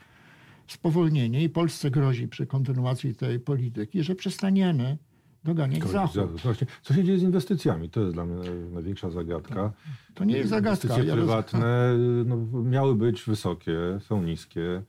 spowolnienie 0.68 1.44
i 1.44 1.50
Polsce 1.50 1.92
grozi 1.92 2.28
przy 2.28 2.48
kontynuacji 2.48 3.16
tej 3.16 3.40
polityki, 3.40 4.04
że 4.04 4.16
przestaniemy 4.16 4.98
doganiać 5.44 5.84
Zachód. 5.84 6.42
Właśnie. 6.42 6.68
Co 6.82 6.94
się 6.94 7.04
dzieje 7.04 7.20
z 7.20 7.24
inwestycjami? 7.24 7.90
To 7.90 8.02
jest 8.02 8.14
dla 8.14 8.26
mnie 8.26 8.52
największa 8.72 9.10
zagadka. 9.10 9.74
To 10.14 10.24
nie 10.24 10.38
jest 10.38 10.50
zagadka. 10.50 10.88
Inwestycje 10.88 11.14
prywatne 11.14 11.98
no, 12.26 12.64
miały 12.64 12.96
być 12.96 13.24
wysokie, 13.24 13.78
są 14.00 14.24
niskie. 14.24 14.84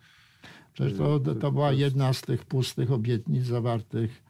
Przecież 0.73 0.99
to, 0.99 1.21
to 1.21 1.53
była 1.53 1.73
jedna 1.73 2.12
z 2.12 2.23
tych 2.23 2.45
pustych 2.45 2.93
obietnic 2.93 3.45
zawartych 3.45 4.30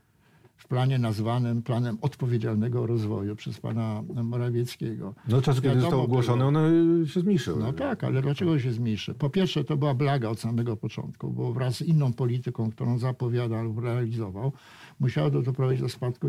planie 0.70 0.98
nazwanym 0.98 1.62
planem 1.62 1.98
odpowiedzialnego 2.00 2.86
rozwoju 2.86 3.36
przez 3.36 3.60
pana 3.60 4.02
Morawieckiego. 4.24 5.14
No 5.28 5.42
czas, 5.42 5.60
kiedy 5.60 5.80
został 5.80 6.00
ogłoszony, 6.00 6.44
one 6.44 6.70
się 7.06 7.20
zmniejszyły. 7.20 7.62
No 7.62 7.72
tak, 7.72 8.04
ale 8.04 8.22
dlaczego 8.22 8.58
się 8.58 8.72
zmniejszy? 8.72 9.14
Po 9.14 9.30
pierwsze, 9.30 9.64
to 9.64 9.76
była 9.76 9.94
blaga 9.94 10.28
od 10.28 10.40
samego 10.40 10.76
początku, 10.76 11.30
bo 11.30 11.52
wraz 11.52 11.76
z 11.76 11.82
inną 11.82 12.12
polityką, 12.12 12.70
którą 12.70 12.98
zapowiadał 12.98 13.64
lub 13.64 13.78
realizował, 13.78 14.52
musiało 15.00 15.30
to 15.30 15.42
doprowadzić 15.42 15.82
do 15.82 15.88
spadku 15.88 16.28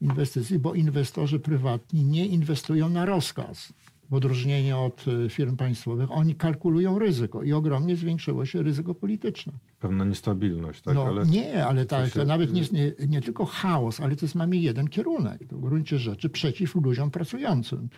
inwestycji, 0.00 0.58
bo 0.58 0.74
inwestorzy 0.74 1.38
prywatni 1.38 2.04
nie 2.04 2.26
inwestują 2.26 2.88
na 2.88 3.04
rozkaz 3.04 3.72
w 4.10 4.14
odróżnieniu 4.14 4.80
od 4.80 5.04
y, 5.08 5.28
firm 5.28 5.56
państwowych, 5.56 6.10
oni 6.12 6.34
kalkulują 6.34 6.98
ryzyko 6.98 7.42
i 7.42 7.52
ogromnie 7.52 7.96
zwiększyło 7.96 8.46
się 8.46 8.62
ryzyko 8.62 8.94
polityczne. 8.94 9.52
Pewna 9.80 10.04
niestabilność, 10.04 10.82
tak? 10.82 10.94
No, 10.94 11.04
ale 11.04 11.26
nie, 11.26 11.66
ale 11.66 11.86
tak, 11.86 12.10
to 12.10 12.24
nawet 12.24 12.52
nie, 12.52 12.62
nie, 12.72 12.92
nie 13.08 13.20
tylko 13.20 13.44
chaos, 13.44 14.00
ale 14.00 14.16
to 14.16 14.24
jest 14.24 14.34
mamy 14.34 14.56
jeden 14.56 14.88
kierunek. 14.88 15.40
To 15.48 15.56
w 15.56 15.60
gruncie 15.60 15.98
rzeczy 15.98 16.28
przeciw 16.28 16.74
ludziom 16.74 17.10
pracującym 17.10 17.88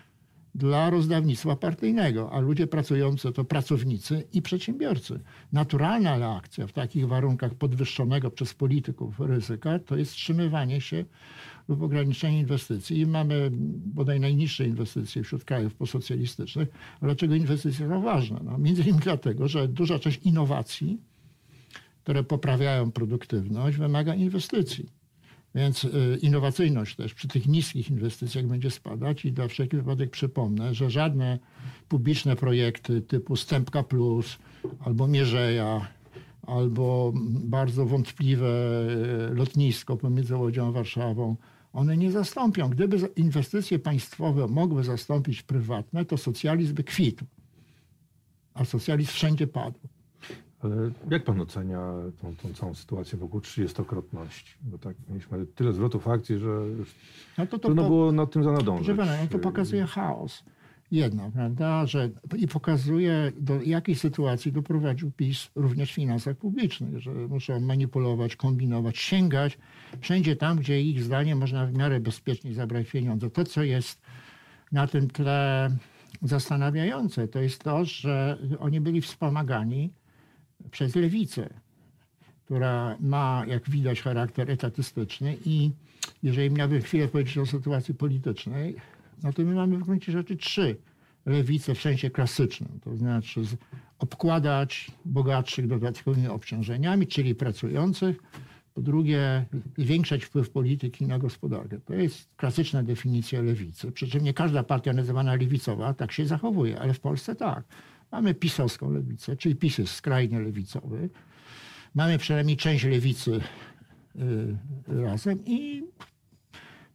dla 0.55 0.91
rozdawnictwa 0.91 1.57
partyjnego, 1.57 2.33
a 2.33 2.41
ludzie 2.41 2.67
pracujący 2.67 3.33
to 3.33 3.45
pracownicy 3.45 4.25
i 4.33 4.43
przedsiębiorcy. 4.43 5.21
Naturalna 5.53 6.19
reakcja 6.19 6.67
w 6.67 6.73
takich 6.73 7.09
warunkach 7.09 7.55
podwyższonego 7.55 8.31
przez 8.31 8.55
polityków 8.55 9.21
ryzyka 9.21 9.79
to 9.79 9.97
jest 9.97 10.11
wstrzymywanie 10.11 10.81
się 10.81 11.05
lub 11.69 11.83
ograniczenie 11.83 12.41
inwestycji. 12.41 12.99
I 12.99 13.07
mamy 13.07 13.51
bodaj 13.95 14.21
najniższe 14.21 14.67
inwestycje 14.67 15.23
wśród 15.23 15.45
krajów 15.45 15.75
posocjalistycznych. 15.75 16.69
Dlaczego 17.03 17.35
inwestycje 17.35 17.89
są 17.89 18.03
ważne? 18.03 18.41
No, 18.45 18.59
między 18.59 18.83
innymi 18.83 18.99
dlatego, 18.99 19.49
że 19.49 19.69
duża 19.69 19.99
część 19.99 20.21
innowacji, 20.23 21.01
które 22.03 22.25
poprawiają 22.25 22.93
produktywność, 22.93 23.77
wymaga 23.77 24.15
inwestycji. 24.15 25.02
Więc 25.55 25.85
y, 25.85 26.19
innowacyjność 26.23 26.97
też 26.97 27.15
przy 27.15 27.29
tych 27.29 27.47
niskich 27.47 27.91
inwestycjach 27.91 28.47
będzie 28.47 28.71
spadać 28.71 29.25
i 29.25 29.33
dla 29.33 29.49
wszelki 29.49 29.77
wypadek 29.77 30.11
przypomnę, 30.11 30.75
że 30.75 30.91
żadne 30.91 31.39
publiczne 31.89 32.37
projekty 32.37 33.01
typu 33.01 33.37
Stępka 33.37 33.83
Plus 33.83 34.39
albo 34.81 35.09
Mierzeja 35.09 35.89
albo 36.47 37.13
bardzo 37.45 37.87
wątpliwe 37.87 38.47
y, 39.31 39.35
lotnisko 39.35 39.97
pomiędzy 39.97 40.37
Łodzią 40.37 40.69
a 40.69 40.73
Warszawą, 40.73 41.37
one 41.73 41.97
nie 41.97 42.11
zastąpią. 42.11 42.69
Gdyby 42.69 42.97
inwestycje 43.17 43.79
państwowe 43.79 44.49
mogły 44.49 44.85
zastąpić 44.85 45.43
prywatne, 45.43 46.05
to 46.05 46.17
socjalizm 46.17 46.75
by 46.75 46.85
kwitł. 46.85 47.25
A 48.55 48.65
socjalizm 48.65 49.11
wszędzie 49.13 49.47
padł. 49.47 49.79
Ale 50.62 50.90
jak 51.11 51.25
pan 51.25 51.40
ocenia 51.40 51.81
tą, 52.23 52.37
tą 52.37 52.54
całą 52.54 52.75
sytuację 52.75 53.19
wokół 53.19 53.40
trzydziestokrotności? 53.40 54.54
Bo 54.62 54.78
tak 54.78 54.97
mieliśmy 55.09 55.47
tyle 55.47 55.73
zwrotów 55.73 56.09
akcji, 56.09 56.38
że 56.38 56.64
no 57.38 57.47
to, 57.47 57.59
to 57.59 57.59
trudno 57.59 57.83
po, 57.83 57.88
było 57.88 58.12
nad 58.12 58.31
tym 58.31 58.45
zanadążyć. 58.45 58.97
Proszę 58.97 59.19
no 59.23 59.28
to 59.28 59.38
pokazuje 59.38 59.87
chaos. 59.87 60.45
Jedno, 60.90 61.31
prawda, 61.31 61.87
że 61.87 62.11
i 62.37 62.49
pokazuje, 62.49 63.33
do 63.37 63.62
jakiej 63.62 63.95
sytuacji 63.95 64.52
doprowadził 64.52 65.11
PiS 65.11 65.50
również 65.54 65.92
w 65.92 65.95
finansach 65.95 66.37
publicznych, 66.37 66.99
że 67.00 67.12
muszą 67.12 67.61
manipulować, 67.61 68.37
kombinować, 68.37 68.98
sięgać 68.98 69.59
wszędzie 70.01 70.37
tam, 70.37 70.59
gdzie 70.59 70.83
ich 70.83 71.03
zdaniem 71.03 71.38
można 71.38 71.66
w 71.66 71.72
miarę 71.72 72.01
bezpiecznie 72.01 72.55
zabrać 72.55 72.90
pieniądze. 72.90 73.31
To, 73.31 73.44
co 73.44 73.62
jest 73.62 74.01
na 74.72 74.87
tym 74.87 75.11
tle 75.11 75.77
zastanawiające, 76.22 77.29
to 77.29 77.40
jest 77.40 77.62
to, 77.62 77.85
że 77.85 78.38
oni 78.59 78.81
byli 78.81 79.01
wspomagani 79.01 79.92
przez 80.70 80.96
lewicę, 80.96 81.51
która 82.44 82.96
ma, 83.01 83.44
jak 83.48 83.70
widać, 83.70 84.03
charakter 84.03 84.51
etatystyczny 84.51 85.37
i 85.44 85.70
jeżeli 86.22 86.51
miałbym 86.51 86.83
chwilę 86.83 87.09
powiedzieć 87.09 87.38
o 87.38 87.46
sytuacji 87.46 87.94
politycznej, 87.94 88.77
no 89.22 89.33
to 89.33 89.42
my 89.42 89.55
mamy 89.55 89.77
w 89.79 89.85
gruncie 89.85 90.12
rzeczy 90.12 90.37
trzy 90.37 90.77
lewice 91.27 91.75
w 91.75 91.81
sensie 91.81 92.11
klasycznym, 92.11 92.81
to 92.85 92.96
znaczy 92.96 93.40
obkładać 93.98 94.90
bogatszych 95.05 95.66
dodatkowymi 95.66 96.29
obciążeniami, 96.29 97.07
czyli 97.07 97.35
pracujących, 97.35 98.16
po 98.75 98.81
drugie 98.81 99.44
zwiększać 99.79 100.25
wpływ 100.25 100.51
polityki 100.51 101.07
na 101.07 101.18
gospodarkę. 101.18 101.81
To 101.81 101.94
jest 101.94 102.29
klasyczna 102.37 102.83
definicja 102.83 103.42
lewicy, 103.42 103.92
przy 103.92 104.09
czym 104.09 104.25
nie 104.25 104.35
każda 104.35 104.62
partia 104.62 104.92
nazywana 104.92 105.35
lewicowa 105.35 105.94
tak 105.94 106.12
się 106.12 106.27
zachowuje, 106.27 106.81
ale 106.81 106.94
w 106.94 107.01
Polsce 107.01 107.35
tak. 107.35 107.64
Mamy 108.12 108.35
pisowską 108.35 108.90
lewicę, 108.90 109.37
czyli 109.37 109.57
PiS 109.57 109.79
jest 109.79 109.94
skrajnie 109.94 110.40
lewicowy. 110.40 111.11
Mamy 111.94 112.18
przynajmniej 112.18 112.57
część 112.57 112.85
lewicy 112.85 113.40
y, 114.16 115.01
razem 115.03 115.44
i 115.46 115.83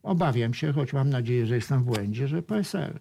obawiam 0.04 0.54
się, 0.54 0.74
choć 0.74 0.94
mam 0.94 1.10
nadzieję, 1.10 1.46
że 1.46 1.56
jestem 1.56 1.80
w 1.80 1.84
błędzie, 1.84 2.28
że 2.28 2.42
PSL. 2.42 3.00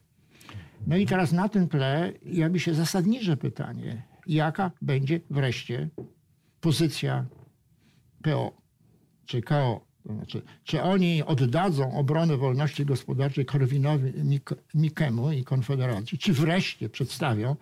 No 0.86 0.96
i 0.96 1.06
teraz 1.06 1.32
na 1.32 1.48
tym 1.48 1.68
tle 1.68 2.12
jakby 2.22 2.60
się 2.60 2.74
zasadnicze 2.74 3.36
pytanie, 3.36 4.02
jaka 4.26 4.70
będzie 4.82 5.20
wreszcie 5.30 5.88
pozycja 6.60 7.26
PO 8.22 8.56
czy 9.26 9.42
KO. 9.42 9.86
To 10.02 10.14
znaczy, 10.14 10.42
czy 10.64 10.82
oni 10.82 11.22
oddadzą 11.22 11.92
obronę 11.92 12.36
wolności 12.36 12.84
gospodarczej 12.84 13.46
Korwinowi 13.46 14.12
Mikemu 14.74 15.32
i 15.32 15.44
Konfederacji, 15.44 16.18
czy 16.18 16.32
wreszcie 16.32 16.88
przedstawią 16.88 17.56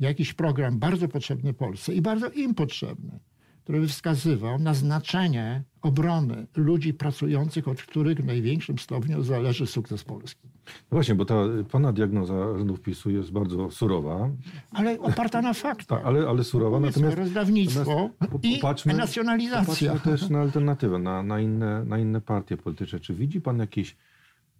jakiś 0.00 0.34
program 0.34 0.78
bardzo 0.78 1.08
potrzebny 1.08 1.52
Polsce 1.52 1.94
i 1.94 2.02
bardzo 2.02 2.28
im 2.30 2.54
potrzebny, 2.54 3.18
który 3.64 3.80
by 3.80 3.88
wskazywał 3.88 4.58
na 4.58 4.74
znaczenie 4.74 5.62
obrony 5.82 6.46
ludzi 6.56 6.94
pracujących, 6.94 7.68
od 7.68 7.82
których 7.82 8.18
w 8.18 8.24
największym 8.24 8.78
stopniu 8.78 9.22
zależy 9.22 9.66
sukces 9.66 10.04
Polski. 10.04 10.48
No 10.66 10.72
właśnie, 10.90 11.14
bo 11.14 11.24
ta 11.24 11.34
pana 11.70 11.92
diagnoza 11.92 12.58
rządów 12.58 12.80
PiSu 12.80 13.10
jest 13.10 13.32
bardzo 13.32 13.70
surowa. 13.70 14.30
Ale 14.70 15.00
oparta 15.00 15.42
na 15.42 15.54
faktach. 15.54 16.00
Ta, 16.00 16.08
ale, 16.08 16.28
ale 16.28 16.44
surowa. 16.44 16.80
Natomiast 16.80 17.16
rozdawnictwo 17.16 18.10
i 18.42 18.54
popatrzmy, 18.56 18.94
nacjonalizacja. 18.94 19.92
Popatrzmy 19.92 20.12
też 20.12 20.30
na 20.30 20.40
alternatywę, 20.46 20.98
na, 20.98 21.22
na, 21.22 21.40
inne, 21.40 21.84
na 21.84 21.98
inne 21.98 22.20
partie 22.20 22.56
polityczne. 22.56 23.00
Czy 23.00 23.14
widzi 23.14 23.40
pan 23.40 23.58
jakieś 23.58 23.96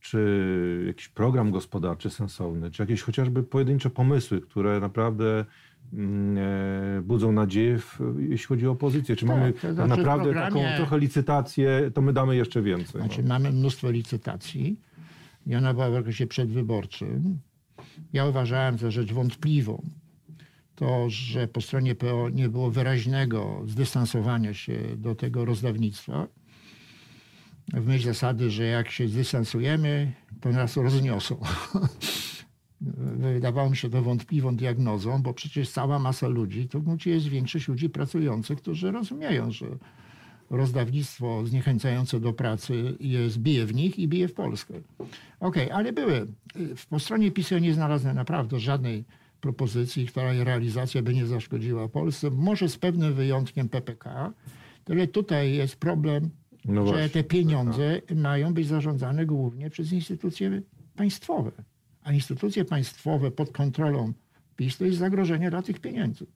czy 0.04 0.84
jakiś 0.86 1.08
program 1.08 1.50
gospodarczy 1.50 2.10
sensowny, 2.10 2.70
czy 2.70 2.82
jakieś 2.82 3.02
chociażby 3.02 3.42
pojedyncze 3.42 3.90
pomysły, 3.90 4.40
które 4.40 4.80
naprawdę 4.80 5.44
mm, 5.92 6.38
e, 6.98 7.02
budzą 7.02 7.32
nadzieję, 7.32 7.78
w, 7.78 8.00
jeśli 8.18 8.46
chodzi 8.46 8.66
o 8.66 8.70
opozycję. 8.70 9.16
Czy 9.16 9.26
tak, 9.26 9.36
mamy 9.36 9.52
to 9.52 9.74
znaczy 9.74 9.88
naprawdę 9.88 10.24
programie... 10.24 10.64
taką 10.64 10.76
trochę 10.76 10.98
licytację, 10.98 11.90
to 11.94 12.02
my 12.02 12.12
damy 12.12 12.36
jeszcze 12.36 12.62
więcej. 12.62 13.00
Znaczy 13.00 13.22
no. 13.22 13.28
mamy 13.28 13.52
mnóstwo 13.52 13.90
licytacji 13.90 14.80
i 15.46 15.54
ona 15.54 15.74
była 15.74 15.90
w 15.90 15.94
okresie 15.94 16.26
przedwyborczym. 16.26 17.38
Ja 18.12 18.26
uważałem 18.26 18.78
za 18.78 18.90
rzecz 18.90 19.12
wątpliwą 19.12 19.82
to, 20.74 21.06
że 21.08 21.48
po 21.48 21.60
stronie 21.60 21.94
PO 21.94 22.28
nie 22.28 22.48
było 22.48 22.70
wyraźnego 22.70 23.62
zdystansowania 23.66 24.54
się 24.54 24.78
do 24.96 25.14
tego 25.14 25.44
rozdawnictwa 25.44 26.26
w 27.72 27.86
myśl 27.86 28.04
zasady, 28.04 28.50
że 28.50 28.64
jak 28.64 28.90
się 28.90 29.08
zdystansujemy, 29.08 30.12
to 30.40 30.50
nas 30.50 30.76
rozniosą. 30.76 31.36
Wydawało 33.16 33.70
mi 33.70 33.76
się 33.76 33.90
to 33.90 34.02
wątpliwą 34.02 34.56
diagnozą, 34.56 35.22
bo 35.22 35.34
przecież 35.34 35.70
cała 35.70 35.98
masa 35.98 36.28
ludzi, 36.28 36.68
to 36.68 36.80
gdzie 36.80 37.10
jest 37.10 37.26
większość 37.26 37.68
ludzi 37.68 37.88
pracujących, 37.90 38.58
którzy 38.58 38.92
rozumieją, 38.92 39.50
że 39.50 39.66
rozdawnictwo 40.50 41.46
zniechęcające 41.46 42.20
do 42.20 42.32
pracy 42.32 42.96
jest, 43.00 43.38
bije 43.38 43.66
w 43.66 43.74
nich 43.74 43.98
i 43.98 44.08
bije 44.08 44.28
w 44.28 44.34
Polskę. 44.34 44.74
Okej, 45.40 45.64
okay, 45.64 45.74
ale 45.74 45.92
były. 45.92 46.26
Po 46.90 46.98
stronie 46.98 47.30
PiSu 47.30 47.58
nie 47.58 47.74
znalazłem 47.74 48.16
naprawdę 48.16 48.58
żadnej 48.60 49.04
propozycji, 49.40 50.06
której 50.06 50.44
realizacja 50.44 51.02
by 51.02 51.14
nie 51.14 51.26
zaszkodziła 51.26 51.88
Polsce. 51.88 52.30
Może 52.30 52.68
z 52.68 52.78
pewnym 52.78 53.14
wyjątkiem 53.14 53.68
PPK, 53.68 54.32
tyle 54.84 55.06
tutaj 55.06 55.54
jest 55.54 55.76
problem 55.76 56.30
no 56.64 56.86
że 56.86 57.08
te 57.08 57.24
pieniądze 57.24 58.00
mają 58.14 58.54
być 58.54 58.66
zarządzane 58.66 59.26
głównie 59.26 59.70
przez 59.70 59.92
instytucje 59.92 60.62
państwowe. 60.96 61.52
A 62.02 62.12
instytucje 62.12 62.64
państwowe 62.64 63.30
pod 63.30 63.52
kontrolą 63.52 64.12
PiS 64.56 64.78
to 64.78 64.84
jest 64.84 64.98
zagrożenie 64.98 65.50
dla 65.50 65.62
tych 65.62 65.80
pieniędzy. 65.80 66.26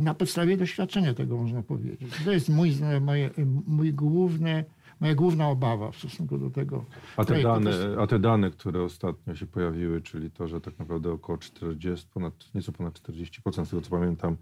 Na 0.00 0.14
podstawie 0.14 0.56
doświadczenia 0.56 1.14
tego 1.14 1.36
można 1.36 1.62
powiedzieć. 1.62 2.10
To 2.24 2.32
jest 2.32 2.48
mój, 2.48 2.72
mój, 3.00 3.30
mój 3.66 3.92
główny, 3.92 4.64
moja 5.00 5.14
główna 5.14 5.48
obawa 5.48 5.90
w 5.90 5.96
stosunku 5.96 6.38
do 6.38 6.50
tego. 6.50 6.84
A 7.16 7.24
te, 7.24 7.42
dane, 7.42 7.70
jest... 7.70 7.82
a 7.98 8.06
te 8.06 8.18
dane, 8.18 8.50
które 8.50 8.82
ostatnio 8.82 9.34
się 9.34 9.46
pojawiły, 9.46 10.00
czyli 10.00 10.30
to, 10.30 10.48
że 10.48 10.60
tak 10.60 10.78
naprawdę 10.78 11.12
około 11.12 11.38
40, 11.38 12.06
ponad, 12.14 12.54
nieco 12.54 12.72
ponad 12.72 13.00
40%, 13.00 13.64
z 13.64 13.70
tego 13.70 13.82
co 13.82 13.90
pamiętam, 13.90 14.36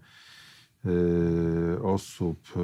osób 1.83 2.47
yy, 2.47 2.61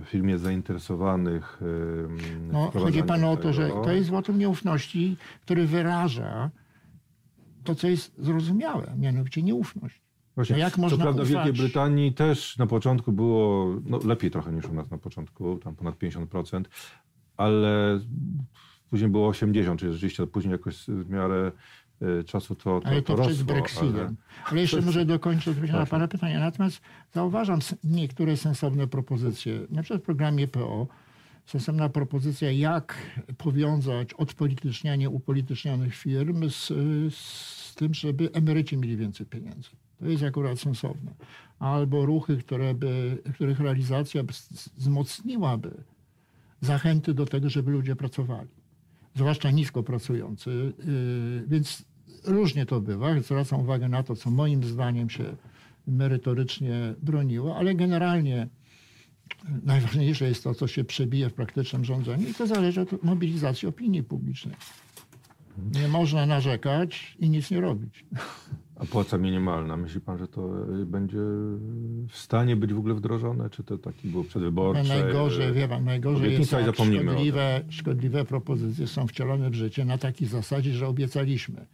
w 0.00 0.04
firmie 0.06 0.38
zainteresowanych. 0.38 1.60
Yy, 1.60 2.08
no, 2.52 2.70
chodzi 2.70 3.02
panu 3.02 3.30
o 3.30 3.36
to, 3.36 3.52
że 3.52 3.68
to 3.68 3.92
jest 3.92 4.10
wotum 4.10 4.38
nieufności, 4.38 5.16
który 5.44 5.66
wyraża 5.66 6.50
to, 7.64 7.74
co 7.74 7.88
jest 7.88 8.14
zrozumiałe, 8.18 8.94
mianowicie 8.98 9.42
nieufność. 9.42 10.02
Właśnie, 10.34 10.56
no 10.56 10.62
jak 10.62 10.78
można 10.78 10.98
co 10.98 11.02
prawda 11.02 11.22
ufać? 11.22 11.32
w 11.32 11.34
Wielkiej 11.34 11.52
Brytanii 11.52 12.12
też 12.12 12.56
na 12.58 12.66
początku 12.66 13.12
było 13.12 13.74
no, 13.84 13.98
lepiej 14.04 14.30
trochę 14.30 14.52
niż 14.52 14.64
u 14.64 14.72
nas 14.72 14.90
na 14.90 14.98
początku, 14.98 15.56
tam 15.56 15.76
ponad 15.76 15.98
50%, 15.98 16.64
ale 17.36 18.00
później 18.90 19.10
było 19.10 19.28
80, 19.28 19.80
czyli 19.80 19.92
rzeczywiście 19.92 20.26
później 20.26 20.52
jakoś 20.52 20.86
w 20.88 21.10
miarę 21.10 21.52
y, 21.52 21.52
czasu 22.26 22.54
to, 22.54 22.80
to 22.80 22.86
Ale 22.86 23.02
to, 23.02 23.16
to 23.16 23.22
przez 23.22 23.42
Brexitem. 23.42 23.96
Ale, 23.96 24.14
ale 24.44 24.60
jeszcze 24.60 24.80
może 24.80 25.04
dokończę 25.04 25.50
odpowiedź 25.50 25.72
na 25.72 25.86
parę 25.86 26.08
pytań. 26.08 26.32
Natomiast 26.34 26.80
zauważam 27.14 27.60
niektóre 27.84 28.36
sensowne 28.36 28.86
propozycje. 28.86 29.60
Na 29.70 29.82
przykład 29.82 30.02
w 30.02 30.04
programie 30.04 30.48
PO 30.48 30.86
sensowna 31.46 31.88
propozycja, 31.88 32.52
jak 32.52 32.96
powiązać 33.38 34.14
odpolitycznianie 34.14 35.10
upolitycznionych 35.10 35.94
firm 35.94 36.50
z, 36.50 36.72
z 37.14 37.74
tym, 37.74 37.94
żeby 37.94 38.32
emeryci 38.32 38.76
mieli 38.76 38.96
więcej 38.96 39.26
pieniędzy. 39.26 39.70
To 39.98 40.06
jest 40.06 40.22
akurat 40.22 40.58
sensowne. 40.58 41.14
Albo 41.58 42.06
ruchy, 42.06 42.36
które 42.36 42.74
by, 42.74 43.18
których 43.34 43.60
realizacja 43.60 44.22
wzmocniłaby 44.76 45.70
zachęty 46.60 47.14
do 47.14 47.26
tego, 47.26 47.50
żeby 47.50 47.70
ludzie 47.70 47.96
pracowali. 47.96 48.48
Zwłaszcza 49.16 49.50
nisko 49.50 49.82
pracujący. 49.82 50.50
Yy, 50.50 51.44
więc 51.46 51.84
różnie 52.24 52.66
to 52.66 52.80
bywa. 52.80 53.20
Zwracam 53.20 53.60
uwagę 53.60 53.88
na 53.88 54.02
to, 54.02 54.16
co 54.16 54.30
moim 54.30 54.64
zdaniem 54.64 55.10
się 55.10 55.36
merytorycznie 55.86 56.94
broniło, 57.02 57.56
ale 57.56 57.74
generalnie 57.74 58.48
najważniejsze 59.64 60.24
jest 60.28 60.44
to, 60.44 60.54
co 60.54 60.66
się 60.66 60.84
przebije 60.84 61.30
w 61.30 61.34
praktycznym 61.34 61.84
rządzeniu 61.84 62.28
i 62.28 62.34
to 62.34 62.46
zależy 62.46 62.80
od 62.80 63.02
mobilizacji 63.02 63.68
opinii 63.68 64.02
publicznej. 64.02 64.54
Nie 65.74 65.88
można 65.88 66.26
narzekać 66.26 67.16
i 67.18 67.30
nic 67.30 67.50
nie 67.50 67.60
robić. 67.60 68.04
A 68.76 68.86
płaca 68.86 69.18
minimalna, 69.18 69.76
myśli 69.76 70.00
pan, 70.00 70.18
że 70.18 70.28
to 70.28 70.70
y, 70.82 70.86
będzie 70.86 71.18
w 72.08 72.16
stanie 72.16 72.56
być 72.56 72.72
w 72.72 72.78
ogóle 72.78 72.94
wdrożone? 72.94 73.50
Czy 73.50 73.64
to 73.64 73.78
taki 73.78 74.08
był 74.08 74.24
przedwyborcze? 74.24 74.82
No 74.82 74.88
najgorzej, 74.88 75.52
wie 75.52 75.68
pan, 75.68 75.84
najgorzej 75.84 76.32
jest, 76.32 76.52
jak 76.52 76.74
szkodliwe, 76.74 77.60
szkodliwe 77.68 78.24
propozycje 78.24 78.86
są 78.86 79.06
wcielone 79.06 79.50
w 79.50 79.54
życie 79.54 79.84
na 79.84 79.98
takiej 79.98 80.28
zasadzie, 80.28 80.72
że 80.72 80.88
obiecaliśmy. 80.88 81.66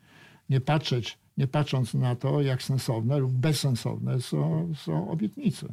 Nie, 0.50 0.60
patrzeć, 0.60 1.18
nie 1.38 1.46
patrząc 1.46 1.94
na 1.94 2.16
to, 2.16 2.42
jak 2.42 2.62
sensowne 2.62 3.18
lub 3.18 3.32
bezsensowne 3.32 4.20
są, 4.20 4.72
są 4.76 5.10
obietnice. 5.10 5.66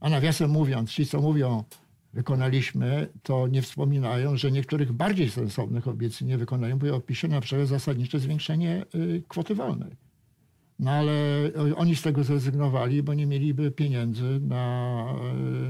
A 0.00 0.10
nawiasem 0.10 0.50
mówiąc, 0.50 0.90
ci, 0.90 1.06
co 1.06 1.20
mówią, 1.20 1.64
wykonaliśmy, 2.12 3.08
to 3.22 3.48
nie 3.48 3.62
wspominają, 3.62 4.36
że 4.36 4.50
niektórych 4.50 4.92
bardziej 4.92 5.30
sensownych 5.30 5.88
obietnic 5.88 6.20
nie 6.28 6.38
wykonają, 6.38 6.78
bo 6.78 6.86
ja 6.86 6.92
na 7.28 7.40
przykład 7.40 7.68
zasadnicze 7.68 8.18
zwiększenie 8.18 8.84
y, 8.94 9.22
kwoty 9.28 9.54
wolnej. 9.54 9.96
No 10.78 10.90
ale 10.90 11.12
oni 11.76 11.96
z 11.96 12.02
tego 12.02 12.24
zrezygnowali, 12.24 13.02
bo 13.02 13.14
nie 13.14 13.26
mieliby 13.26 13.70
pieniędzy 13.70 14.40
na, 14.40 15.04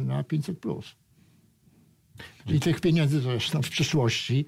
na 0.05 0.25
500. 0.25 0.59
Plus. 0.59 0.97
I 2.47 2.61
tych 2.61 2.81
pieniędzy 2.81 3.21
zresztą 3.21 3.63
w 3.63 3.71
przyszłości 3.71 4.47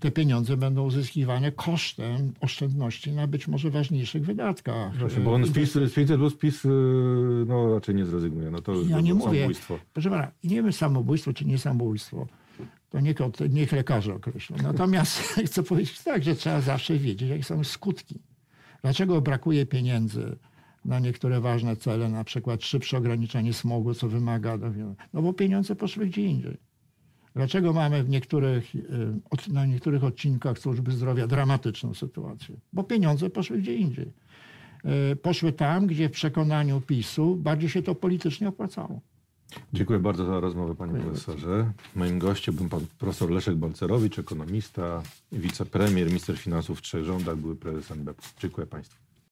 te 0.00 0.10
pieniądze 0.10 0.56
będą 0.56 0.84
uzyskiwane 0.84 1.52
kosztem 1.52 2.32
oszczędności 2.40 3.12
na 3.12 3.26
być 3.26 3.48
może 3.48 3.70
ważniejszych 3.70 4.24
wydatkach. 4.24 4.98
Właśnie, 4.98 5.22
bo 5.22 5.34
on 5.34 5.52
PiS, 5.52 5.72
z 5.72 5.94
500 5.94 6.16
plus 6.16 6.36
PiS 6.36 6.66
no, 7.46 7.67
raczej 7.78 7.94
nie 7.94 8.04
zrezygnuje. 8.04 8.50
No 8.50 8.62
to 8.62 8.82
ja 8.82 9.00
nie 9.00 9.14
mówię, 9.14 9.38
samobójstwo. 9.38 9.78
Proszę 9.92 10.10
pana, 10.10 10.30
nie 10.44 10.62
wiem 10.62 10.72
samobójstwo 10.72 11.32
czy 11.32 11.44
nie 11.44 11.58
samobójstwo. 11.58 12.26
To 12.90 13.00
niech, 13.00 13.16
niech 13.50 13.72
lekarze 13.72 14.14
określą. 14.14 14.56
Natomiast 14.62 15.18
chcę 15.46 15.62
powiedzieć 15.62 16.02
tak, 16.02 16.22
że 16.22 16.34
trzeba 16.34 16.60
zawsze 16.60 16.98
wiedzieć, 16.98 17.30
jakie 17.30 17.44
są 17.44 17.64
skutki 17.64 18.20
Dlaczego 18.82 19.20
brakuje 19.20 19.66
pieniędzy 19.66 20.36
na 20.84 20.98
niektóre 20.98 21.40
ważne 21.40 21.76
cele, 21.76 22.08
na 22.08 22.24
przykład 22.24 22.64
szybsze 22.64 22.98
ograniczenie 22.98 23.52
smogu, 23.52 23.94
co 23.94 24.08
wymaga... 24.08 24.58
No 25.12 25.22
bo 25.22 25.32
pieniądze 25.32 25.76
poszły 25.76 26.06
gdzie 26.06 26.22
indziej. 26.22 26.56
Dlaczego 27.34 27.72
mamy 27.72 28.04
w 28.04 28.08
niektórych, 28.08 28.74
y, 28.74 29.52
na 29.52 29.66
niektórych 29.66 30.04
odcinkach 30.04 30.58
służby 30.58 30.92
zdrowia 30.92 31.26
dramatyczną 31.26 31.94
sytuację? 31.94 32.56
Bo 32.72 32.84
pieniądze 32.84 33.30
poszły 33.30 33.58
gdzie 33.58 33.74
indziej. 33.74 34.12
Y, 35.12 35.16
poszły 35.16 35.52
tam, 35.52 35.86
gdzie 35.86 36.08
w 36.08 36.12
przekonaniu 36.12 36.80
PiSu 36.80 37.36
bardziej 37.36 37.70
się 37.70 37.82
to 37.82 37.94
politycznie 37.94 38.48
opłacało. 38.48 39.00
Dziękuję 39.72 39.98
bardzo 39.98 40.24
za 40.24 40.40
rozmowę, 40.40 40.74
panie 40.74 40.92
Dziękuję 40.92 41.12
profesorze. 41.12 41.48
Bardzo. 41.48 41.72
Moim 41.96 42.18
gościem 42.18 42.54
był 42.54 42.68
pan 42.68 42.86
profesor 42.98 43.30
Leszek 43.30 43.56
Balcerowicz, 43.56 44.18
ekonomista, 44.18 45.02
wicepremier, 45.32 46.06
minister 46.06 46.36
finansów 46.36 46.78
w 46.78 46.82
trzech 46.82 47.04
rządach, 47.04 47.36
były 47.36 47.56
prezes 47.56 47.90
NBP. 47.90 48.22
Dziękuję 48.40 48.66
państwu. 48.66 49.07